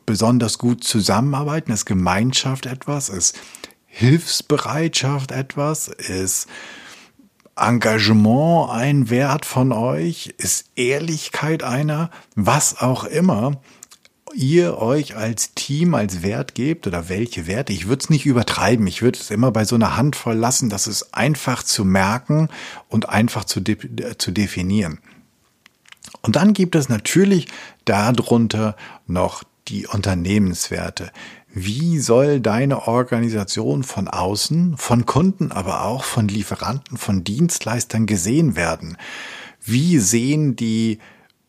besonders 0.07 0.59
gut 0.59 0.83
zusammenarbeiten? 0.83 1.73
Ist 1.73 1.85
Gemeinschaft 1.85 2.67
etwas? 2.67 3.09
Ist 3.11 3.39
Hilfsbereitschaft 3.87 5.31
etwas? 5.31 5.89
Ist 5.89 6.47
Engagement 7.57 8.71
ein 8.71 9.11
Wert 9.11 9.45
von 9.45 9.73
euch? 9.73 10.35
Ist 10.39 10.71
Ehrlichkeit 10.77 11.63
einer? 11.63 12.11
Was 12.35 12.81
auch 12.81 13.05
immer 13.05 13.61
ihr 14.37 14.79
euch 14.79 15.17
als 15.17 15.55
Team 15.55 15.95
als 15.95 16.23
Wert 16.23 16.55
gebt 16.55 16.87
oder 16.87 17.09
welche 17.09 17.47
Werte. 17.47 17.73
Ich 17.73 17.89
würde 17.89 18.03
es 18.03 18.11
nicht 18.11 18.27
übertreiben. 18.27 18.87
Ich 18.87 19.03
würde 19.03 19.19
es 19.19 19.31
immer 19.31 19.51
bei 19.51 19.65
so 19.65 19.75
einer 19.75 19.97
Handvoll 19.97 20.35
lassen. 20.35 20.69
Das 20.69 20.87
ist 20.87 21.15
einfach 21.15 21.63
zu 21.63 21.85
merken 21.85 22.49
und 22.89 23.09
einfach 23.09 23.45
zu, 23.45 23.61
de 23.61 23.77
zu 24.19 24.31
definieren. 24.31 24.99
Und 26.23 26.37
dann 26.37 26.53
gibt 26.53 26.75
es 26.75 26.89
natürlich 26.89 27.49
darunter 27.85 28.77
noch 29.07 29.43
die 29.69 29.87
Unternehmenswerte. 29.87 31.11
Wie 31.53 31.99
soll 31.99 32.41
deine 32.41 32.87
Organisation 32.87 33.83
von 33.83 34.09
außen, 34.09 34.77
von 34.77 35.07
Kunden, 35.07 35.53
aber 35.53 35.85
auch 35.85 36.05
von 36.05 36.29
Lieferanten, 36.29 36.99
von 36.99 37.25
Dienstleistern 37.25 38.07
gesehen 38.07 38.57
werden? 38.57 38.99
Wie 39.65 39.99
sehen 39.99 40.55
die 40.55 40.99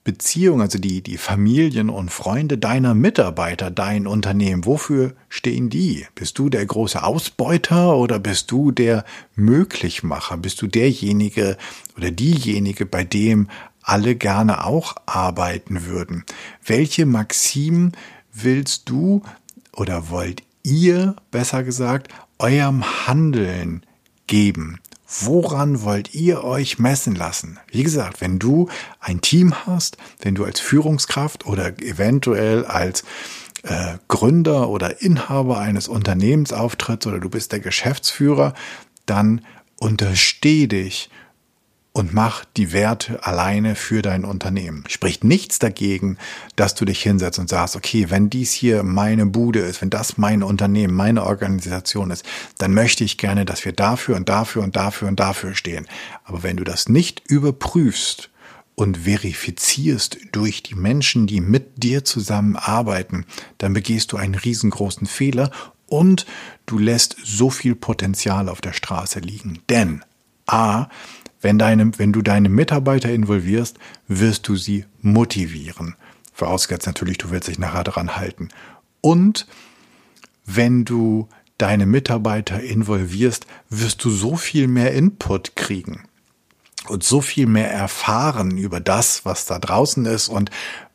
Beziehungen, 0.08 0.62
also 0.62 0.80
die, 0.80 1.02
die 1.02 1.18
Familien 1.18 1.90
und 1.90 2.12
Freunde 2.12 2.58
deiner 2.58 2.94
Mitarbeiter, 2.94 3.70
dein 3.70 4.08
Unternehmen, 4.08 4.66
wofür 4.66 5.14
stehen 5.28 5.70
die? 5.70 6.08
Bist 6.16 6.40
du 6.40 6.48
der 6.48 6.66
große 6.66 7.04
Ausbeuter 7.04 7.98
oder 7.98 8.18
bist 8.18 8.50
du 8.52 8.72
der 8.72 9.04
Möglichmacher? 9.36 10.38
Bist 10.38 10.62
du 10.62 10.68
derjenige 10.68 11.58
oder 11.98 12.10
diejenige, 12.10 12.86
bei 12.86 13.04
dem 13.04 13.50
alle 13.82 14.16
gerne 14.16 14.64
auch 14.66 14.96
arbeiten 15.06 15.86
würden? 15.88 16.24
Welche 16.64 17.06
Maximen 17.06 17.92
willst 18.32 18.88
du 18.88 19.24
oder 19.74 20.10
wollt 20.10 20.42
ihr, 20.64 21.18
besser 21.32 21.66
gesagt, 21.66 22.14
eurem 22.40 23.08
Handeln 23.08 23.86
geben? 24.26 24.80
Woran 25.08 25.84
wollt 25.84 26.14
ihr 26.14 26.44
euch 26.44 26.80
messen 26.80 27.16
lassen? 27.16 27.60
Wie 27.72 27.84
gesagt, 27.84 28.20
wenn 28.20 28.40
du 28.40 28.68
ein 29.00 29.22
Team 29.22 29.56
hast, 29.66 29.98
wenn 30.22 30.36
du 30.36 30.44
als 30.44 30.60
Führungskraft 30.60 31.46
oder 31.46 31.80
eventuell 31.82 32.66
als 32.66 33.04
äh, 33.64 33.98
Gründer 34.10 34.70
oder 34.70 35.02
Inhaber 35.02 35.60
eines 35.60 35.88
Unternehmens 35.88 36.52
auftrittst 36.52 37.08
oder 37.08 37.20
du 37.20 37.30
bist 37.30 37.54
der 37.54 37.62
Geschäftsführer, 37.62 38.54
dann 39.06 39.46
untersteh 39.80 40.68
dich 40.68 41.10
und 41.98 42.14
mach 42.14 42.46
die 42.58 42.74
Werte 42.74 43.26
alleine 43.26 43.74
für 43.74 44.04
dein 44.04 44.24
Unternehmen. 44.24 44.84
Spricht 44.88 45.24
nichts 45.24 45.58
dagegen, 45.58 46.20
dass 46.56 46.76
du 46.76 46.86
dich 46.86 47.02
hinsetzt 47.02 47.40
und 47.40 47.50
sagst, 47.50 47.76
okay, 47.76 48.12
wenn 48.12 48.30
dies 48.30 48.54
hier 48.54 48.84
meine 48.84 49.26
Bude 49.26 49.62
ist, 49.62 49.82
wenn 49.82 49.90
das 49.90 50.16
mein 50.16 50.44
Unternehmen, 50.44 50.94
meine 50.94 51.24
Organisation 51.24 52.12
ist, 52.12 52.24
dann 52.60 52.76
möchte 52.76 53.04
ich 53.04 53.18
gerne, 53.18 53.46
dass 53.46 53.66
wir 53.66 53.72
dafür 53.72 54.16
und 54.16 54.30
dafür 54.30 54.62
und 54.62 54.76
dafür 54.76 55.08
und 55.08 55.20
dafür 55.20 55.56
stehen. 55.56 55.88
Aber 56.24 56.44
wenn 56.44 56.56
du 56.58 56.64
das 56.64 56.88
nicht 56.88 57.24
überprüfst 57.26 58.30
und 58.76 59.00
verifizierst 59.00 60.20
durch 60.34 60.62
die 60.62 60.76
Menschen, 60.76 61.26
die 61.26 61.42
mit 61.42 61.82
dir 61.84 62.06
zusammenarbeiten, 62.06 63.26
dann 63.58 63.74
begehst 63.74 64.12
du 64.12 64.18
einen 64.18 64.36
riesengroßen 64.36 65.08
Fehler 65.08 65.50
und 65.88 66.28
du 66.68 66.78
lässt 66.78 67.18
so 67.24 67.50
viel 67.50 67.74
Potenzial 67.74 68.50
auf 68.50 68.62
der 68.62 68.74
Straße 68.74 69.18
liegen. 69.18 69.64
Denn 69.68 70.04
A, 70.46 70.90
wenn, 71.48 71.58
deine, 71.58 71.98
wenn 71.98 72.12
du 72.12 72.22
deine 72.22 72.50
Mitarbeiter 72.50 73.10
involvierst, 73.10 73.80
wirst 74.10 74.50
du 74.50 74.58
sie 74.58 74.84
motivieren. 75.02 75.96
Vorausgesetzt 76.34 76.88
natürlich, 76.88 77.20
du 77.20 77.32
willst 77.32 77.48
dich 77.48 77.58
nachher 77.58 77.86
daran 77.86 78.18
halten. 78.18 78.50
Und 79.00 79.48
wenn 80.46 80.84
du 80.84 81.30
deine 81.58 81.86
Mitarbeiter 81.86 82.62
involvierst, 82.62 83.48
wirst 83.70 84.04
du 84.04 84.10
so 84.10 84.36
viel 84.36 84.68
mehr 84.68 84.94
Input 84.94 85.56
kriegen 85.56 86.04
und 86.90 87.06
so 87.06 87.22
viel 87.22 87.46
mehr 87.48 87.72
erfahren 87.72 88.58
über 88.58 88.82
das, 88.82 89.24
was 89.24 89.46
da 89.46 89.58
draußen 89.58 90.06
ist 90.06 90.28
und 90.28 90.52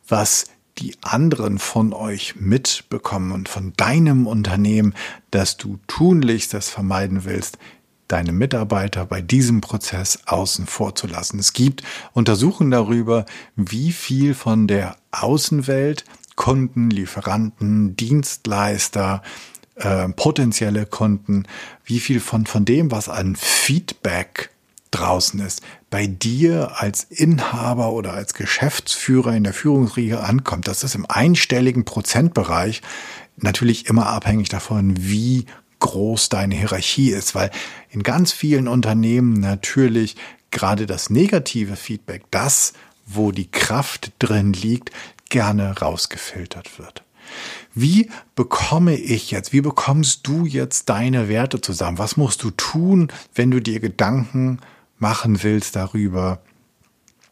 was 0.07 0.45
die 0.77 0.95
anderen 1.01 1.57
von 1.57 1.93
euch 1.93 2.35
mitbekommen 2.35 3.31
und 3.31 3.49
von 3.49 3.73
deinem 3.75 4.27
Unternehmen, 4.27 4.93
dass 5.31 5.57
du 5.57 5.79
tunlichst 5.87 6.53
das 6.53 6.69
vermeiden 6.69 7.25
willst, 7.25 7.57
deine 8.07 8.31
Mitarbeiter 8.31 9.05
bei 9.05 9.21
diesem 9.21 9.61
Prozess 9.61 10.19
außen 10.25 10.67
vor 10.67 10.95
zu 10.95 11.07
lassen. 11.07 11.39
Es 11.39 11.53
gibt 11.53 11.83
Untersuchungen 12.13 12.71
darüber, 12.71 13.25
wie 13.55 13.91
viel 13.91 14.33
von 14.33 14.67
der 14.67 14.95
Außenwelt 15.11 16.05
Kunden, 16.35 16.89
Lieferanten, 16.89 17.95
Dienstleister, 17.95 19.21
äh, 19.75 20.09
potenzielle 20.09 20.85
Kunden, 20.85 21.45
wie 21.85 21.99
viel 21.99 22.19
von, 22.19 22.45
von 22.45 22.65
dem, 22.65 22.91
was 22.91 23.09
an 23.09 23.35
Feedback 23.35 24.49
draußen 24.91 25.39
ist, 25.39 25.61
bei 25.89 26.07
dir 26.07 26.73
als 26.75 27.03
Inhaber 27.03 27.91
oder 27.91 28.13
als 28.13 28.33
Geschäftsführer 28.33 29.35
in 29.35 29.43
der 29.43 29.53
Führungsriege 29.53 30.21
ankommt. 30.21 30.67
Das 30.67 30.83
ist 30.83 30.95
im 30.95 31.05
einstelligen 31.07 31.85
Prozentbereich 31.85 32.81
natürlich 33.37 33.87
immer 33.87 34.07
abhängig 34.07 34.49
davon, 34.49 34.93
wie 34.97 35.45
groß 35.83 36.29
deine 36.29 36.55
Hierarchie 36.55 37.09
ist, 37.09 37.35
weil 37.35 37.51
in 37.91 38.03
ganz 38.03 38.31
vielen 38.31 38.67
Unternehmen 38.67 39.33
natürlich 39.33 40.15
gerade 40.49 40.85
das 40.85 41.09
negative 41.09 41.75
Feedback, 41.75 42.23
das, 42.31 42.73
wo 43.05 43.31
die 43.31 43.51
Kraft 43.51 44.13
drin 44.19 44.53
liegt, 44.53 44.91
gerne 45.29 45.77
rausgefiltert 45.77 46.79
wird. 46.79 47.03
Wie 47.73 48.09
bekomme 48.35 48.95
ich 48.95 49.31
jetzt, 49.31 49.51
wie 49.51 49.61
bekommst 49.61 50.25
du 50.25 50.45
jetzt 50.45 50.89
deine 50.89 51.27
Werte 51.27 51.59
zusammen? 51.59 51.97
Was 51.97 52.17
musst 52.17 52.43
du 52.43 52.51
tun, 52.51 53.11
wenn 53.35 53.51
du 53.51 53.59
dir 53.59 53.79
Gedanken 53.79 54.59
machen 54.99 55.43
willst 55.43 55.75
darüber, 55.75 56.39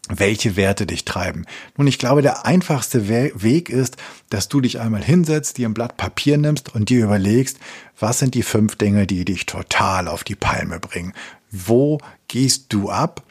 welche 0.09 0.55
Werte 0.55 0.85
dich 0.85 1.05
treiben. 1.05 1.45
Nun, 1.77 1.87
ich 1.87 1.99
glaube, 1.99 2.21
der 2.21 2.45
einfachste 2.45 3.07
Weg 3.07 3.69
ist, 3.69 3.97
dass 4.29 4.49
du 4.49 4.61
dich 4.61 4.79
einmal 4.79 5.03
hinsetzt, 5.03 5.57
dir 5.57 5.69
ein 5.69 5.73
Blatt 5.73 5.97
Papier 5.97 6.37
nimmst 6.37 6.73
und 6.73 6.89
dir 6.89 7.03
überlegst, 7.03 7.59
was 7.99 8.19
sind 8.19 8.33
die 8.33 8.43
fünf 8.43 8.75
Dinge, 8.75 9.07
die 9.07 9.25
dich 9.25 9.45
total 9.45 10.07
auf 10.07 10.23
die 10.23 10.35
Palme 10.35 10.79
bringen? 10.79 11.13
Wo 11.51 11.99
gehst 12.27 12.73
du 12.73 12.89
ab? 12.89 13.23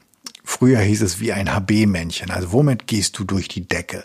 Früher 0.44 0.80
hieß 0.80 1.02
es 1.02 1.20
wie 1.20 1.32
ein 1.32 1.52
HB-Männchen. 1.52 2.30
Also 2.30 2.52
womit 2.52 2.86
gehst 2.86 3.18
du 3.18 3.24
durch 3.24 3.48
die 3.48 3.66
Decke? 3.66 4.04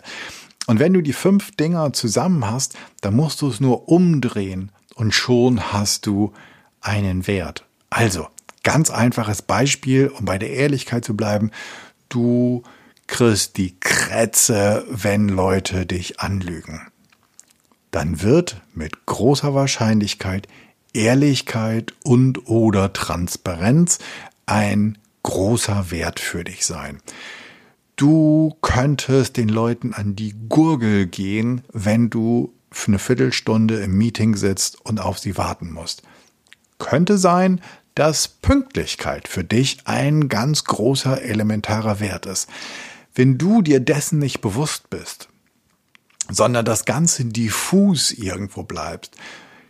Und 0.66 0.80
wenn 0.80 0.92
du 0.92 1.00
die 1.00 1.12
fünf 1.12 1.54
Dinger 1.56 1.92
zusammen 1.92 2.50
hast, 2.50 2.76
dann 3.00 3.14
musst 3.14 3.40
du 3.40 3.48
es 3.48 3.60
nur 3.60 3.88
umdrehen 3.88 4.70
und 4.94 5.14
schon 5.14 5.72
hast 5.72 6.06
du 6.06 6.32
einen 6.80 7.26
Wert. 7.26 7.64
Also, 7.90 8.26
ganz 8.62 8.90
einfaches 8.90 9.42
Beispiel, 9.42 10.08
um 10.08 10.24
bei 10.24 10.38
der 10.38 10.50
Ehrlichkeit 10.50 11.04
zu 11.04 11.16
bleiben 11.16 11.52
du 12.08 12.62
kriegst 13.06 13.56
die 13.56 13.78
Krätze, 13.78 14.84
wenn 14.88 15.28
Leute 15.28 15.86
dich 15.86 16.20
anlügen. 16.20 16.80
Dann 17.90 18.22
wird 18.22 18.60
mit 18.74 19.06
großer 19.06 19.54
Wahrscheinlichkeit 19.54 20.48
Ehrlichkeit 20.92 21.92
und 22.04 22.48
oder 22.48 22.92
Transparenz 22.92 23.98
ein 24.46 24.98
großer 25.22 25.90
Wert 25.90 26.20
für 26.20 26.42
dich 26.44 26.64
sein. 26.64 27.00
du 27.96 28.54
könntest 28.60 29.36
den 29.36 29.48
Leuten 29.48 29.92
an 29.92 30.14
die 30.16 30.34
Gurgel 30.48 31.06
gehen, 31.06 31.62
wenn 31.72 32.10
du 32.10 32.52
für 32.70 32.88
eine 32.88 32.98
Viertelstunde 32.98 33.76
im 33.80 33.96
Meeting 33.96 34.36
sitzt 34.36 34.84
und 34.84 35.00
auf 35.00 35.18
sie 35.18 35.36
warten 35.36 35.72
musst. 35.72 36.02
Könnte 36.78 37.16
sein, 37.16 37.60
dass 37.96 38.28
Pünktlichkeit 38.28 39.26
für 39.26 39.42
dich 39.42 39.78
ein 39.86 40.28
ganz 40.28 40.64
großer 40.64 41.22
elementarer 41.22 41.98
Wert 41.98 42.26
ist. 42.26 42.48
Wenn 43.14 43.38
du 43.38 43.62
dir 43.62 43.80
dessen 43.80 44.18
nicht 44.20 44.40
bewusst 44.40 44.90
bist, 44.90 45.28
sondern 46.28 46.64
das 46.64 46.84
Ganze 46.84 47.24
diffus 47.24 48.12
irgendwo 48.12 48.62
bleibt, 48.62 49.12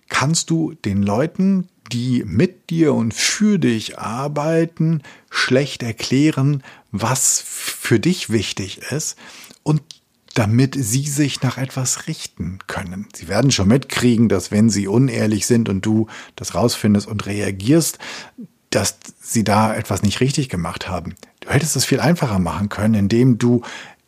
kannst 0.08 0.50
du 0.50 0.74
den 0.74 1.02
Leuten, 1.02 1.68
die 1.92 2.24
mit 2.26 2.70
dir 2.70 2.94
und 2.94 3.14
für 3.14 3.60
dich 3.60 3.98
arbeiten, 3.98 5.02
schlecht 5.30 5.84
erklären, 5.84 6.64
was 6.90 7.40
für 7.46 8.00
dich 8.00 8.30
wichtig 8.30 8.78
ist 8.90 9.16
und 9.62 9.82
damit 10.36 10.76
sie 10.78 11.06
sich 11.06 11.40
nach 11.40 11.56
etwas 11.56 12.06
richten 12.08 12.58
können. 12.66 13.08
Sie 13.14 13.26
werden 13.26 13.50
schon 13.50 13.68
mitkriegen, 13.68 14.28
dass 14.28 14.50
wenn 14.50 14.68
sie 14.68 14.86
unehrlich 14.86 15.46
sind 15.46 15.70
und 15.70 15.86
du 15.86 16.08
das 16.36 16.54
rausfindest 16.54 17.08
und 17.08 17.24
reagierst, 17.24 17.98
dass 18.68 18.98
sie 19.18 19.44
da 19.44 19.74
etwas 19.74 20.02
nicht 20.02 20.20
richtig 20.20 20.50
gemacht 20.50 20.88
haben. 20.88 21.14
Du 21.40 21.48
hättest 21.48 21.74
es 21.74 21.86
viel 21.86 22.00
einfacher 22.00 22.38
machen 22.38 22.68
können, 22.68 22.92
indem 22.92 23.38
du 23.38 23.62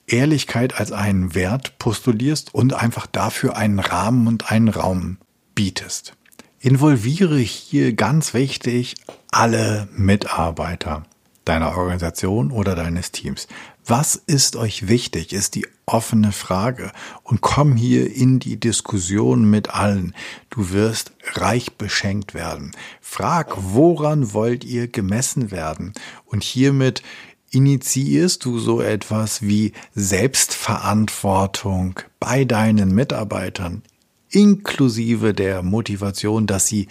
Ehrlichkeit 0.06 0.78
als 0.78 0.92
einen 0.92 1.34
Wert 1.34 1.78
postulierst 1.78 2.54
und 2.54 2.74
einfach 2.74 3.06
dafür 3.06 3.56
einen 3.56 3.78
Rahmen 3.78 4.26
und 4.26 4.52
einen 4.52 4.68
Raum 4.68 5.16
bietest. 5.54 6.12
Involviere 6.60 7.38
hier 7.38 7.94
ganz 7.94 8.34
wichtig 8.34 8.96
alle 9.30 9.88
Mitarbeiter 9.96 11.04
deiner 11.46 11.78
Organisation 11.78 12.50
oder 12.50 12.74
deines 12.74 13.12
Teams. 13.12 13.48
Was 13.90 14.16
ist 14.16 14.56
euch 14.56 14.86
wichtig, 14.86 15.32
ist 15.32 15.54
die 15.54 15.66
offene 15.86 16.32
Frage 16.32 16.92
und 17.22 17.40
komm 17.40 17.74
hier 17.74 18.14
in 18.14 18.38
die 18.38 18.60
Diskussion 18.60 19.48
mit 19.48 19.70
allen. 19.70 20.14
Du 20.50 20.72
wirst 20.72 21.12
reich 21.32 21.78
beschenkt 21.78 22.34
werden. 22.34 22.72
Frag, 23.00 23.54
woran 23.56 24.34
wollt 24.34 24.62
ihr 24.62 24.88
gemessen 24.88 25.50
werden? 25.50 25.94
Und 26.26 26.44
hiermit 26.44 27.02
initiierst 27.50 28.44
du 28.44 28.58
so 28.58 28.82
etwas 28.82 29.40
wie 29.40 29.72
Selbstverantwortung 29.94 31.98
bei 32.20 32.44
deinen 32.44 32.94
Mitarbeitern, 32.94 33.84
inklusive 34.28 35.32
der 35.32 35.62
Motivation, 35.62 36.46
dass 36.46 36.66
sie 36.66 36.88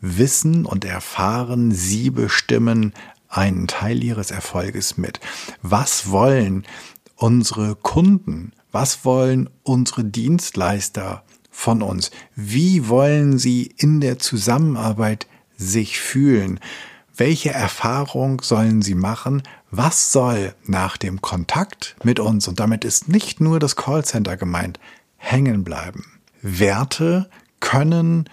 wissen 0.00 0.64
und 0.64 0.86
erfahren, 0.86 1.72
sie 1.72 2.08
bestimmen 2.08 2.94
einen 3.28 3.66
Teil 3.66 4.02
ihres 4.02 4.30
Erfolges 4.30 4.96
mit. 4.96 5.20
Was 5.62 6.10
wollen 6.10 6.66
unsere 7.16 7.74
Kunden? 7.76 8.52
Was 8.72 9.04
wollen 9.04 9.48
unsere 9.62 10.04
Dienstleister 10.04 11.24
von 11.50 11.82
uns? 11.82 12.10
Wie 12.34 12.88
wollen 12.88 13.38
sie 13.38 13.74
in 13.76 14.00
der 14.00 14.18
Zusammenarbeit 14.18 15.26
sich 15.56 15.98
fühlen? 15.98 16.60
Welche 17.16 17.50
Erfahrung 17.50 18.40
sollen 18.42 18.80
sie 18.80 18.94
machen? 18.94 19.42
Was 19.70 20.12
soll 20.12 20.54
nach 20.64 20.96
dem 20.96 21.20
Kontakt 21.20 21.96
mit 22.04 22.20
uns, 22.20 22.46
und 22.46 22.60
damit 22.60 22.84
ist 22.84 23.08
nicht 23.08 23.40
nur 23.40 23.58
das 23.58 23.74
Callcenter 23.74 24.36
gemeint, 24.36 24.78
hängen 25.16 25.64
bleiben? 25.64 26.04
Werte 26.40 27.28
können 27.60 28.28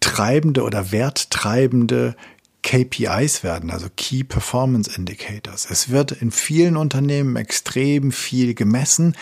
treibende 0.00 0.64
oder 0.64 0.90
werttreibende 0.90 2.16
KPIs 2.64 3.44
werden, 3.44 3.70
also 3.70 3.88
Key 3.94 4.24
Performance 4.24 4.90
Indicators. 4.96 5.70
Es 5.70 5.90
wird 5.90 6.12
in 6.12 6.30
vielen 6.30 6.76
Unternehmen 6.76 7.36
extrem 7.36 8.10
viel 8.10 8.54
gemessen, 8.54 9.14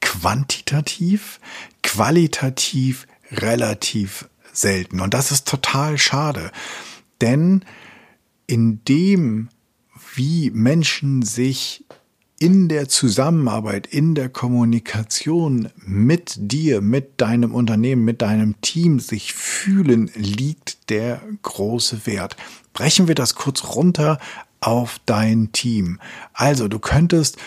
quantitativ, 0.00 1.40
qualitativ 1.82 3.06
relativ 3.32 4.28
selten. 4.52 5.00
Und 5.00 5.12
das 5.12 5.32
ist 5.32 5.48
total 5.48 5.98
schade, 5.98 6.52
denn 7.20 7.64
in 8.46 8.84
dem, 8.84 9.48
wie 10.14 10.50
Menschen 10.50 11.22
sich 11.22 11.83
in 12.38 12.68
der 12.68 12.88
Zusammenarbeit, 12.88 13.86
in 13.86 14.14
der 14.14 14.28
Kommunikation 14.28 15.70
mit 15.76 16.34
dir, 16.36 16.80
mit 16.80 17.20
deinem 17.20 17.54
Unternehmen, 17.54 18.04
mit 18.04 18.22
deinem 18.22 18.60
Team 18.60 19.00
sich 19.00 19.32
fühlen, 19.34 20.10
liegt 20.14 20.90
der 20.90 21.22
große 21.42 22.06
Wert. 22.06 22.36
Brechen 22.72 23.08
wir 23.08 23.14
das 23.14 23.34
kurz 23.34 23.64
runter 23.76 24.18
auf 24.60 24.98
dein 25.06 25.52
Team. 25.52 26.00
Also 26.32 26.68
du 26.68 26.78
könntest 26.78 27.38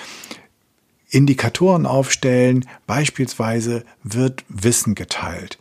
Indikatoren 1.10 1.86
aufstellen, 1.86 2.65
beispielsweise 2.86 3.84
wird 4.04 4.43
Wissen 4.50 4.95
geteilt. 4.95 5.58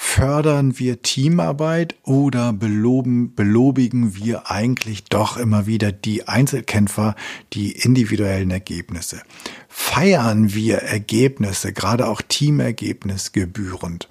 Fördern 0.00 0.78
wir 0.78 1.02
Teamarbeit 1.02 1.96
oder 2.04 2.52
beloben, 2.52 3.34
belobigen 3.34 4.14
wir 4.14 4.48
eigentlich 4.48 5.04
doch 5.04 5.36
immer 5.36 5.66
wieder 5.66 5.90
die 5.90 6.28
Einzelkämpfer, 6.28 7.16
die 7.52 7.72
individuellen 7.72 8.52
Ergebnisse? 8.52 9.20
Feiern 9.68 10.54
wir 10.54 10.78
Ergebnisse, 10.78 11.72
gerade 11.72 12.06
auch 12.06 12.22
Teamergebnis 12.22 13.32
gebührend? 13.32 14.08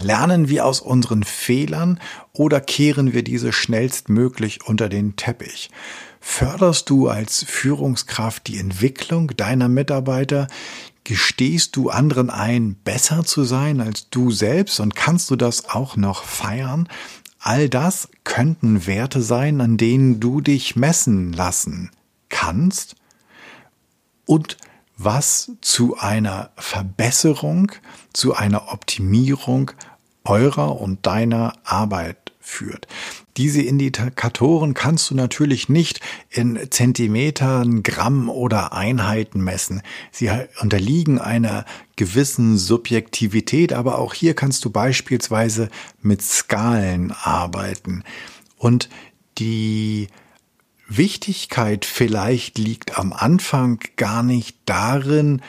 Lernen 0.00 0.48
wir 0.48 0.64
aus 0.64 0.80
unseren 0.80 1.24
Fehlern 1.24 2.00
oder 2.32 2.62
kehren 2.62 3.12
wir 3.12 3.22
diese 3.22 3.52
schnellstmöglich 3.52 4.64
unter 4.66 4.88
den 4.88 5.14
Teppich? 5.14 5.70
Förderst 6.20 6.88
du 6.88 7.08
als 7.08 7.44
Führungskraft 7.44 8.46
die 8.46 8.58
Entwicklung 8.58 9.28
deiner 9.36 9.68
Mitarbeiter? 9.68 10.48
Gestehst 11.08 11.76
du 11.76 11.88
anderen 11.88 12.30
ein, 12.30 12.74
besser 12.74 13.24
zu 13.24 13.44
sein 13.44 13.80
als 13.80 14.10
du 14.10 14.32
selbst 14.32 14.80
und 14.80 14.96
kannst 14.96 15.30
du 15.30 15.36
das 15.36 15.68
auch 15.68 15.94
noch 15.94 16.24
feiern? 16.24 16.88
All 17.38 17.68
das 17.68 18.08
könnten 18.24 18.88
Werte 18.88 19.22
sein, 19.22 19.60
an 19.60 19.76
denen 19.76 20.18
du 20.18 20.40
dich 20.40 20.74
messen 20.74 21.32
lassen 21.32 21.92
kannst 22.28 22.96
und 24.24 24.56
was 24.96 25.52
zu 25.60 25.96
einer 25.96 26.50
Verbesserung, 26.56 27.70
zu 28.12 28.34
einer 28.34 28.72
Optimierung 28.72 29.70
eurer 30.24 30.80
und 30.80 31.06
deiner 31.06 31.52
Arbeit 31.62 32.25
führt. 32.46 32.86
Diese 33.36 33.60
Indikatoren 33.60 34.72
kannst 34.72 35.10
du 35.10 35.14
natürlich 35.14 35.68
nicht 35.68 36.00
in 36.30 36.58
Zentimetern, 36.70 37.82
Gramm 37.82 38.30
oder 38.30 38.72
Einheiten 38.72 39.42
messen. 39.42 39.82
Sie 40.12 40.30
unterliegen 40.60 41.18
einer 41.20 41.64
gewissen 41.96 42.56
Subjektivität, 42.56 43.72
aber 43.72 43.98
auch 43.98 44.14
hier 44.14 44.34
kannst 44.34 44.64
du 44.64 44.70
beispielsweise 44.70 45.68
mit 46.00 46.22
Skalen 46.22 47.10
arbeiten. 47.10 48.04
Und 48.56 48.88
die 49.38 50.06
Wichtigkeit 50.88 51.84
vielleicht 51.84 52.58
liegt 52.58 52.96
am 52.96 53.12
Anfang 53.12 53.80
gar 53.96 54.22
nicht 54.22 54.56
darin, 54.66 55.42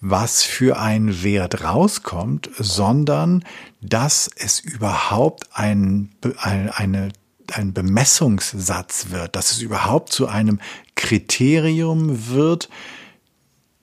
was 0.00 0.42
für 0.42 0.78
ein 0.78 1.22
Wert 1.22 1.64
rauskommt, 1.64 2.50
sondern 2.58 3.44
dass 3.82 4.30
es 4.36 4.60
überhaupt 4.60 5.48
ein, 5.52 6.10
eine, 6.38 7.10
ein 7.52 7.72
Bemessungssatz 7.72 9.06
wird, 9.10 9.36
dass 9.36 9.50
es 9.50 9.60
überhaupt 9.60 10.12
zu 10.12 10.28
einem 10.28 10.60
Kriterium 10.94 12.28
wird, 12.28 12.68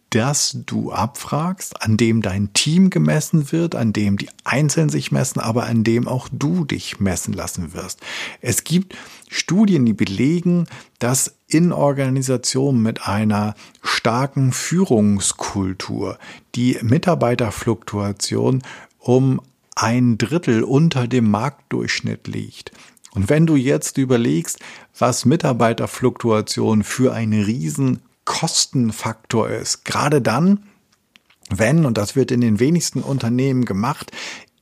das 0.10 0.58
du 0.66 0.92
abfragst, 0.92 1.84
an 1.84 1.96
dem 1.96 2.22
dein 2.22 2.52
Team 2.54 2.90
gemessen 2.90 3.52
wird, 3.52 3.76
an 3.76 3.94
dem 3.94 4.18
die 4.18 4.30
Einzelnen 4.44 4.90
sich 4.90 5.12
messen, 5.12 5.40
aber 5.40 5.66
an 5.66 5.84
dem 5.84 6.08
auch 6.08 6.28
du 6.32 6.66
dich 6.66 7.00
messen 7.00 7.34
lassen 7.34 7.74
wirst. 7.74 8.00
Es 8.42 8.64
gibt 8.64 8.96
Studien, 9.28 9.86
die 9.86 9.94
belegen, 9.94 10.66
dass 10.98 11.36
in 11.48 11.72
Organisationen 11.72 12.82
mit 12.82 13.08
einer 13.08 13.54
starken 13.84 14.52
Führungskultur 14.52 16.18
die 16.56 16.80
Mitarbeiterfluktuation 16.82 18.64
um 18.98 19.42
ein 19.82 20.18
Drittel 20.18 20.64
unter 20.64 21.08
dem 21.08 21.30
Marktdurchschnitt 21.32 22.28
liegt. 22.28 22.72
Und 23.12 23.30
wenn 23.30 23.46
du 23.46 23.56
jetzt 23.56 23.98
überlegst, 23.98 24.60
was 24.98 25.26
Mitarbeiterfluktuation 25.26 26.84
für 26.84 27.14
einen 27.14 27.44
riesen 27.44 28.02
Kostenfaktor 28.26 29.50
ist. 29.50 29.86
Gerade 29.86 30.22
dann, 30.22 30.64
wenn, 31.50 31.86
und 31.86 31.98
das 31.98 32.16
wird 32.16 32.30
in 32.30 32.42
den 32.42 32.60
wenigsten 32.60 33.02
Unternehmen 33.02 33.66
gemacht, 33.66 34.12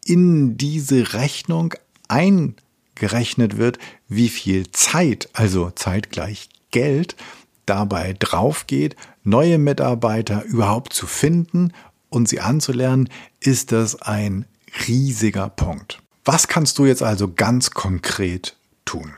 in 0.05 0.55
diese 0.55 1.13
Rechnung 1.13 1.73
eingerechnet 2.07 3.57
wird, 3.57 3.77
wie 4.07 4.29
viel 4.29 4.71
Zeit, 4.71 5.29
also 5.33 5.71
Zeit 5.71 6.11
gleich 6.11 6.47
Geld, 6.71 7.17
dabei 7.65 8.15
draufgeht, 8.17 8.95
neue 9.23 9.57
Mitarbeiter 9.57 10.45
überhaupt 10.45 10.93
zu 10.93 11.05
finden 11.05 11.73
und 12.07 12.29
sie 12.29 12.39
anzulernen, 12.39 13.09
ist 13.41 13.73
das 13.73 14.01
ein 14.01 14.45
riesiger 14.87 15.49
Punkt. 15.49 15.99
Was 16.25 16.47
kannst 16.47 16.77
du 16.77 16.85
jetzt 16.85 17.03
also 17.03 17.33
ganz 17.33 17.71
konkret 17.71 18.57
tun? 18.85 19.13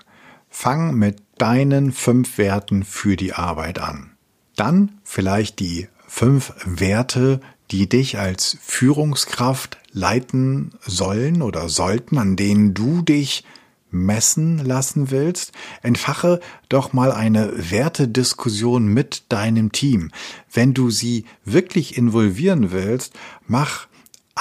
Fang 0.50 0.96
mit 0.96 1.22
deinen 1.38 1.92
fünf 1.92 2.38
Werten 2.38 2.84
für 2.84 3.16
die 3.16 3.34
Arbeit 3.34 3.80
an. 3.80 4.12
Dann 4.56 5.00
vielleicht 5.04 5.60
die 5.60 5.88
fünf 6.08 6.54
Werte, 6.66 7.40
die 7.72 7.88
dich 7.88 8.18
als 8.18 8.58
Führungskraft 8.62 9.78
leiten 9.92 10.74
sollen 10.82 11.42
oder 11.42 11.70
sollten, 11.70 12.18
an 12.18 12.36
denen 12.36 12.74
du 12.74 13.02
dich 13.02 13.44
messen 13.92 14.60
lassen 14.60 15.12
willst, 15.12 15.52
entfache 15.82 16.40
doch 16.68 16.94
mal 16.94 17.12
eine 17.12 17.72
Wertediskussion 17.72 18.88
mit 18.88 19.24
deinem 19.30 19.72
Team. 19.72 20.12
Wenn 20.52 20.74
du 20.74 20.90
sie 20.90 21.26
wirklich 21.44 21.98
involvieren 21.98 22.72
willst, 22.72 23.14
mach 23.48 23.88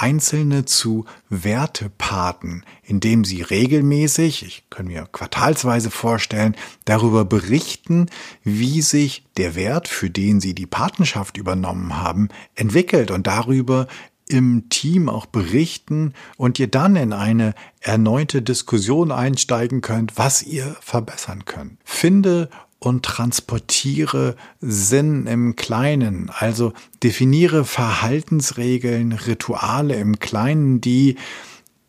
Einzelne 0.01 0.63
zu 0.63 1.03
Wertepaten, 1.27 2.63
indem 2.83 3.25
sie 3.25 3.41
regelmäßig, 3.41 4.45
ich 4.45 4.63
kann 4.69 4.87
mir 4.87 5.07
quartalsweise 5.11 5.91
vorstellen, 5.91 6.55
darüber 6.85 7.25
berichten, 7.25 8.05
wie 8.43 8.81
sich 8.81 9.25
der 9.35 9.55
Wert, 9.55 9.89
für 9.89 10.09
den 10.09 10.39
sie 10.39 10.55
die 10.55 10.67
Patenschaft 10.67 11.35
übernommen 11.35 11.97
haben, 11.97 12.29
entwickelt 12.55 13.11
und 13.11 13.27
darüber 13.27 13.87
im 14.29 14.69
Team 14.69 15.09
auch 15.09 15.25
berichten 15.25 16.13
und 16.37 16.59
ihr 16.59 16.67
dann 16.67 16.95
in 16.95 17.11
eine 17.11 17.53
erneute 17.81 18.41
Diskussion 18.41 19.11
einsteigen 19.11 19.81
könnt, 19.81 20.17
was 20.17 20.43
ihr 20.43 20.77
verbessern 20.79 21.43
könnt. 21.45 21.77
Finde 21.83 22.49
und 22.79 23.03
transportiere 23.03 24.35
Sinn 24.61 25.27
im 25.27 25.55
Kleinen, 25.55 26.31
also 26.33 26.73
definiere 27.03 27.65
Verhaltensregeln, 27.65 29.11
Rituale 29.11 29.95
im 29.95 30.19
Kleinen, 30.19 30.79
die 30.79 31.17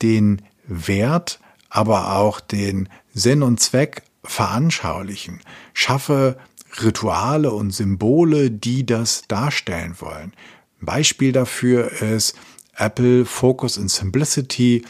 den 0.03 0.43
Wert, 0.67 1.39
aber 1.69 2.17
auch 2.17 2.41
den 2.41 2.89
Sinn 3.15 3.43
und 3.43 3.61
Zweck 3.61 4.03
veranschaulichen. 4.25 5.41
Schaffe 5.73 6.37
Rituale 6.83 7.53
und 7.53 7.71
Symbole, 7.71 8.51
die 8.51 8.87
das 8.87 9.23
darstellen 9.29 9.97
wollen. 10.01 10.33
Beispiel 10.81 11.33
dafür 11.33 11.91
ist 12.01 12.35
Apple 12.77 13.25
Focus 13.25 13.79
and 13.79 13.91
Simplicity 13.91 14.85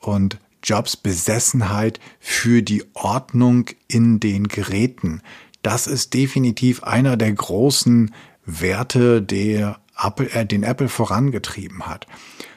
und 0.00 0.38
Jobs 0.64 0.96
Besessenheit 0.96 2.00
für 2.18 2.62
die 2.62 2.84
Ordnung 2.94 3.66
in 3.86 4.18
den 4.18 4.48
Geräten. 4.48 5.20
Das 5.62 5.86
ist 5.86 6.14
definitiv 6.14 6.82
einer 6.82 7.16
der 7.16 7.32
großen 7.32 8.14
Werte, 8.44 9.22
der 9.22 9.78
Apple, 10.02 10.30
äh, 10.32 10.46
den 10.46 10.62
Apple 10.62 10.88
vorangetrieben 10.88 11.86
hat. 11.86 12.06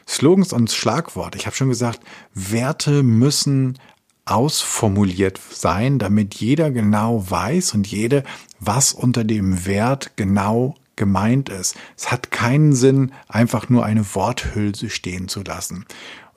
Slogans 0.08 0.54
und 0.54 0.72
Schlagworte. 0.72 1.38
Ich 1.38 1.46
habe 1.46 1.56
schon 1.56 1.70
gesagt, 1.70 2.00
Werte 2.34 3.04
müssen 3.04 3.78
ausformuliert 4.26 5.40
sein, 5.52 6.00
damit 6.00 6.36
jeder 6.36 6.72
genau 6.72 7.30
weiß 7.30 7.74
und 7.74 7.88
jede, 7.88 8.24
was 8.60 8.94
unter 8.94 9.24
dem 9.24 9.66
Wert 9.66 10.18
genau 10.18 10.76
gemeint 10.96 11.50
ist. 11.50 11.76
Es 11.96 12.12
hat 12.12 12.32
keinen 12.32 12.74
Sinn, 12.74 13.12
einfach 13.28 13.70
nur 13.70 13.86
eine 13.86 14.04
Worthülse 14.16 14.90
stehen 14.90 15.28
zu 15.28 15.44
lassen. 15.44 15.86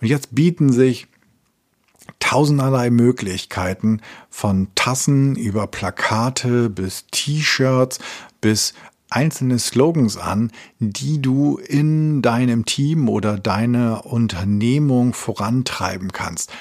Und 0.00 0.06
jetzt 0.06 0.34
bieten 0.34 0.72
sich 0.72 1.08
tausenderlei 2.20 2.90
Möglichkeiten 2.90 4.00
von 4.28 4.68
Tassen 4.76 5.34
über 5.34 5.66
Plakate 5.66 6.70
bis 6.70 7.06
T-Shirts 7.10 7.98
bis 8.40 8.74
einzelne 9.10 9.58
Slogans 9.58 10.16
an, 10.16 10.52
die 10.78 11.20
du 11.20 11.58
in 11.58 12.22
deinem 12.22 12.64
Team 12.64 13.08
oder 13.08 13.36
deiner 13.36 14.06
Unternehmung 14.06 15.12
vorantreiben 15.12 16.12
kannst. 16.12 16.52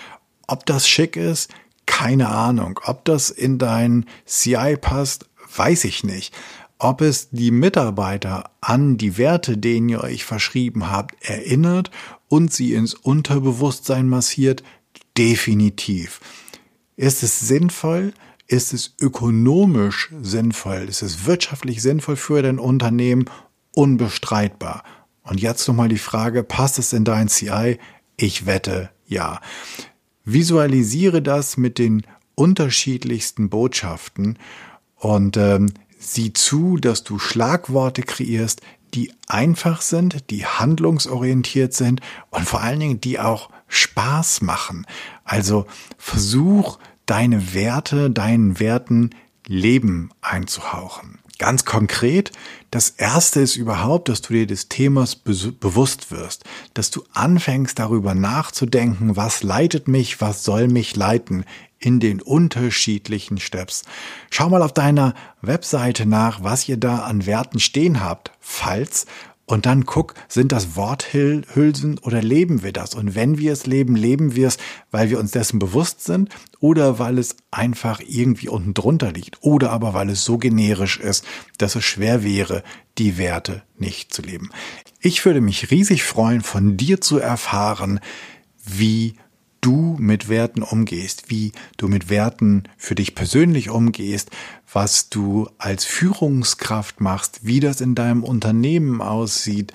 Ob 0.47 0.65
das 0.65 0.87
schick 0.87 1.15
ist, 1.15 1.51
keine 1.85 2.29
Ahnung. 2.29 2.79
Ob 2.85 3.05
das 3.05 3.29
in 3.29 3.59
dein 3.59 4.05
CI 4.25 4.77
passt, 4.79 5.29
weiß 5.55 5.83
ich 5.83 6.03
nicht. 6.03 6.33
Ob 6.79 7.01
es 7.01 7.29
die 7.31 7.51
Mitarbeiter 7.51 8.51
an 8.61 8.97
die 8.97 9.17
Werte, 9.17 9.57
denen 9.57 9.89
ihr 9.89 10.01
euch 10.01 10.23
verschrieben 10.23 10.89
habt, 10.89 11.15
erinnert 11.27 11.91
und 12.29 12.53
sie 12.53 12.73
ins 12.73 12.93
Unterbewusstsein 12.93 14.07
massiert, 14.07 14.63
definitiv. 15.17 16.19
Ist 16.95 17.23
es 17.23 17.39
sinnvoll? 17.39 18.13
Ist 18.47 18.73
es 18.73 18.95
ökonomisch 18.99 20.11
sinnvoll? 20.21 20.87
Ist 20.89 21.01
es 21.01 21.25
wirtschaftlich 21.25 21.81
sinnvoll 21.81 22.15
für 22.15 22.41
dein 22.41 22.59
Unternehmen? 22.59 23.25
Unbestreitbar. 23.73 24.83
Und 25.23 25.39
jetzt 25.39 25.67
nochmal 25.67 25.89
die 25.89 25.99
Frage, 25.99 26.43
passt 26.43 26.79
es 26.79 26.91
in 26.91 27.03
dein 27.05 27.27
CI? 27.27 27.77
Ich 28.17 28.45
wette, 28.45 28.89
ja. 29.05 29.39
Visualisiere 30.25 31.21
das 31.21 31.57
mit 31.57 31.77
den 31.77 32.03
unterschiedlichsten 32.35 33.49
Botschaften 33.49 34.39
und 34.95 35.37
ähm, 35.37 35.71
sieh 35.99 36.33
zu, 36.33 36.77
dass 36.77 37.03
du 37.03 37.19
Schlagworte 37.19 38.01
kreierst, 38.01 38.61
die 38.93 39.13
einfach 39.27 39.81
sind, 39.81 40.29
die 40.31 40.45
handlungsorientiert 40.45 41.73
sind 41.73 42.01
und 42.31 42.45
vor 42.45 42.61
allen 42.61 42.79
Dingen, 42.79 43.01
die 43.01 43.19
auch 43.19 43.49
Spaß 43.69 44.41
machen. 44.41 44.85
Also 45.23 45.65
versuch 45.97 46.79
deine 47.05 47.53
Werte, 47.53 48.11
deinen 48.11 48.59
Werten 48.59 49.11
Leben 49.47 50.11
einzuhauchen. 50.21 51.19
Ganz 51.39 51.63
konkret, 51.63 52.33
das 52.69 52.89
erste 52.89 53.39
ist 53.39 53.55
überhaupt, 53.55 54.09
dass 54.09 54.21
du 54.21 54.33
dir 54.33 54.45
des 54.45 54.67
Themas 54.67 55.15
be 55.15 55.33
bewusst 55.57 56.11
wirst, 56.11 56.43
dass 56.73 56.91
du 56.91 57.03
anfängst 57.13 57.79
darüber 57.79 58.13
nachzudenken, 58.13 59.15
was 59.15 59.41
leitet 59.41 59.87
mich, 59.87 60.19
was 60.19 60.43
soll 60.43 60.67
mich 60.67 60.97
leiten 60.97 61.45
in 61.79 62.01
den 62.01 62.21
unterschiedlichen 62.21 63.39
Steps. 63.39 63.83
Schau 64.29 64.49
mal 64.49 64.61
auf 64.61 64.73
deiner 64.73 65.13
Webseite 65.41 66.05
nach, 66.05 66.43
was 66.43 66.67
ihr 66.67 66.77
da 66.77 66.99
an 66.99 67.25
Werten 67.25 67.61
stehen 67.61 68.01
habt, 68.01 68.31
falls 68.41 69.05
und 69.49 69.65
dann 69.65 69.87
guck, 69.87 70.13
sind 70.27 70.51
das 70.51 70.75
Worthülsen 70.75 71.97
oder 71.97 72.21
leben 72.21 72.61
wir 72.61 72.71
das? 72.71 72.93
Und 72.93 73.15
wenn 73.15 73.39
wir 73.39 73.51
es 73.51 73.65
leben, 73.65 73.95
leben 73.95 74.35
wir 74.35 74.47
es, 74.47 74.59
weil 74.91 75.09
wir 75.09 75.17
uns 75.17 75.31
dessen 75.31 75.57
bewusst 75.57 76.03
sind 76.03 76.29
oder 76.59 76.99
weil 76.99 77.17
es 77.17 77.35
einfach 77.49 77.99
irgendwie 78.05 78.47
unten 78.47 78.75
drunter 78.75 79.11
liegt 79.11 79.39
oder 79.41 79.71
aber 79.71 79.95
weil 79.95 80.11
es 80.11 80.23
so 80.23 80.37
generisch 80.37 80.99
ist, 80.99 81.25
dass 81.57 81.75
es 81.75 81.83
schwer 81.83 82.23
wäre, 82.23 82.63
die 82.99 83.17
Werte 83.17 83.63
nicht 83.75 84.13
zu 84.13 84.21
leben. 84.21 84.51
Ich 85.01 85.25
würde 85.25 85.41
mich 85.41 85.71
riesig 85.71 86.03
freuen, 86.03 86.41
von 86.41 86.77
dir 86.77 87.01
zu 87.01 87.17
erfahren, 87.17 88.01
wie 88.63 89.15
du 89.61 89.95
mit 89.99 90.29
Werten 90.29 90.63
umgehst, 90.63 91.29
wie 91.29 91.51
du 91.77 91.87
mit 91.87 92.09
Werten 92.09 92.63
für 92.77 92.95
dich 92.95 93.15
persönlich 93.15 93.69
umgehst, 93.69 94.31
was 94.71 95.09
du 95.09 95.49
als 95.57 95.85
Führungskraft 95.85 97.01
machst, 97.01 97.41
wie 97.43 97.59
das 97.59 97.81
in 97.81 97.95
deinem 97.95 98.23
Unternehmen 98.23 99.01
aussieht, 99.01 99.73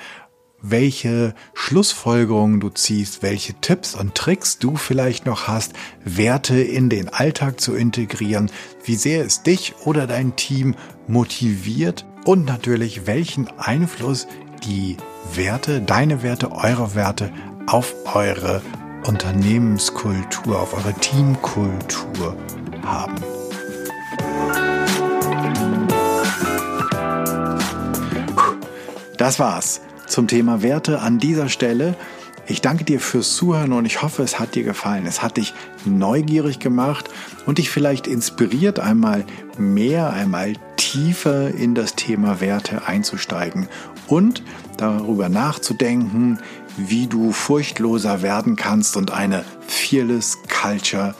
welche 0.66 1.34
Schlussfolgerungen 1.52 2.58
du 2.58 2.70
ziehst, 2.70 3.22
welche 3.22 3.52
Tipps 3.60 3.94
und 3.94 4.14
Tricks 4.14 4.58
du 4.58 4.76
vielleicht 4.76 5.26
noch 5.26 5.46
hast, 5.46 5.74
Werte 6.04 6.58
in 6.58 6.88
den 6.88 7.10
Alltag 7.10 7.60
zu 7.60 7.74
integrieren, 7.74 8.50
wie 8.84 8.96
sehr 8.96 9.26
es 9.26 9.42
dich 9.42 9.74
oder 9.84 10.06
dein 10.06 10.36
Team 10.36 10.74
motiviert 11.06 12.06
und 12.24 12.46
natürlich 12.46 13.06
welchen 13.06 13.48
Einfluss 13.58 14.26
die 14.64 14.96
Werte, 15.34 15.82
deine 15.82 16.22
Werte, 16.22 16.50
eure 16.52 16.94
Werte 16.94 17.30
auf 17.66 17.94
eure 18.14 18.62
Unternehmenskultur, 19.06 20.58
auf 20.58 20.74
eure 20.74 20.94
Teamkultur 20.94 22.36
haben. 22.84 23.14
Das 29.18 29.38
war's 29.38 29.80
zum 30.06 30.26
Thema 30.26 30.62
Werte 30.62 31.00
an 31.00 31.18
dieser 31.18 31.48
Stelle. 31.48 31.96
Ich 32.46 32.60
danke 32.60 32.84
dir 32.84 33.00
fürs 33.00 33.36
Zuhören 33.36 33.72
und 33.72 33.86
ich 33.86 34.02
hoffe, 34.02 34.22
es 34.22 34.38
hat 34.38 34.54
dir 34.54 34.64
gefallen. 34.64 35.06
Es 35.06 35.22
hat 35.22 35.36
dich 35.36 35.54
neugierig 35.84 36.58
gemacht 36.58 37.08
und 37.46 37.58
dich 37.58 37.70
vielleicht 37.70 38.06
inspiriert, 38.06 38.80
einmal 38.80 39.24
mehr, 39.56 40.12
einmal 40.12 40.54
tiefer 40.76 41.48
in 41.54 41.74
das 41.74 41.94
Thema 41.94 42.40
Werte 42.40 42.86
einzusteigen 42.86 43.68
und 44.06 44.42
darüber 44.76 45.28
nachzudenken, 45.28 46.38
wie 46.76 47.06
du 47.06 47.32
furchtloser 47.32 48.22
werden 48.22 48.56
kannst 48.56 48.96
und 48.96 49.12
eine 49.12 49.44
Fearless 49.66 50.38
Culture 50.48 51.14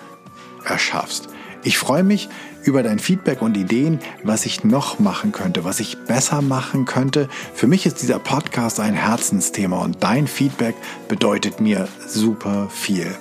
erschaffst. 0.65 1.29
Ich 1.63 1.79
freue 1.79 2.03
mich 2.03 2.29
über 2.63 2.83
dein 2.83 2.99
Feedback 2.99 3.43
und 3.43 3.57
Ideen, 3.57 4.01
was 4.23 4.47
ich 4.47 4.65
noch 4.65 4.99
machen 4.99 5.33
könnte, 5.33 5.65
was 5.65 5.81
ich 5.81 5.99
besser 6.05 6.43
machen 6.43 6.85
könnte. 6.85 7.29
Für 7.55 7.67
mich 7.67 7.87
ist 7.87 8.03
dieser 8.03 8.19
Podcast 8.19 8.81
ein 8.81 8.95
Herzensthema 8.95 9.79
und 9.79 10.03
dein 10.03 10.27
Feedback 10.27 10.75
bedeutet 11.09 11.61
mir 11.61 11.89
super 12.07 12.69
viel. 12.71 13.15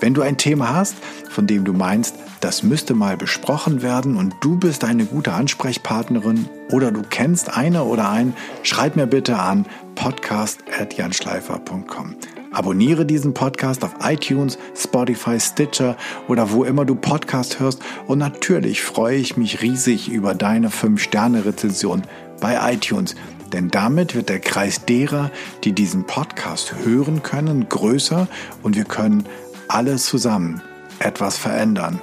Wenn 0.00 0.14
du 0.14 0.22
ein 0.22 0.36
Thema 0.36 0.74
hast, 0.74 0.96
von 1.30 1.46
dem 1.46 1.64
du 1.64 1.72
meinst, 1.72 2.16
das 2.40 2.62
müsste 2.62 2.94
mal 2.94 3.16
besprochen 3.16 3.82
werden 3.82 4.16
und 4.16 4.34
du 4.40 4.58
bist 4.58 4.84
eine 4.84 5.06
gute 5.06 5.32
Ansprechpartnerin 5.32 6.48
oder 6.70 6.92
du 6.92 7.00
kennst 7.02 7.56
eine 7.56 7.84
oder 7.84 8.10
einen, 8.10 8.34
schreib 8.62 8.96
mir 8.96 9.06
bitte 9.06 9.38
an 9.38 9.64
podcast.janschleifer.com. 9.94 12.16
Abonniere 12.52 13.06
diesen 13.06 13.32
Podcast 13.34 13.84
auf 13.84 13.94
iTunes, 14.02 14.58
Spotify, 14.74 15.38
Stitcher 15.40 15.96
oder 16.28 16.52
wo 16.52 16.64
immer 16.64 16.84
du 16.84 16.94
Podcast 16.94 17.58
hörst. 17.60 17.82
Und 18.06 18.18
natürlich 18.18 18.82
freue 18.82 19.16
ich 19.16 19.36
mich 19.36 19.62
riesig 19.62 20.10
über 20.10 20.34
deine 20.34 20.68
5-Sterne-Rezension 20.68 22.02
bei 22.40 22.72
iTunes. 22.72 23.14
Denn 23.52 23.68
damit 23.68 24.14
wird 24.14 24.28
der 24.28 24.40
Kreis 24.40 24.84
derer, 24.84 25.30
die 25.64 25.72
diesen 25.72 26.04
Podcast 26.04 26.74
hören 26.84 27.22
können, 27.22 27.68
größer 27.68 28.28
und 28.62 28.76
wir 28.76 28.84
können 28.84 29.24
alle 29.68 29.96
zusammen 29.96 30.60
etwas 30.98 31.36
verändern. 31.38 32.00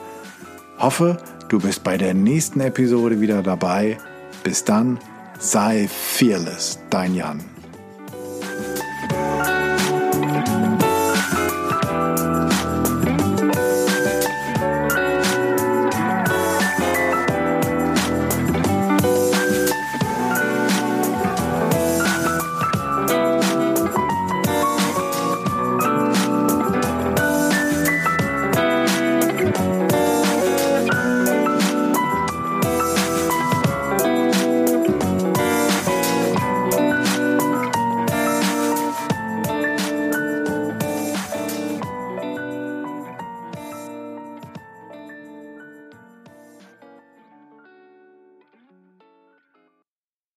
Hoffe, 0.77 1.17
du 1.49 1.59
bist 1.59 1.83
bei 1.83 1.97
der 1.97 2.13
nächsten 2.13 2.59
Episode 2.59 3.21
wieder 3.21 3.43
dabei. 3.43 3.97
Bis 4.43 4.63
dann, 4.63 4.99
sei 5.39 5.87
fearless, 5.87 6.79
dein 6.89 7.15
Jan. 7.15 7.52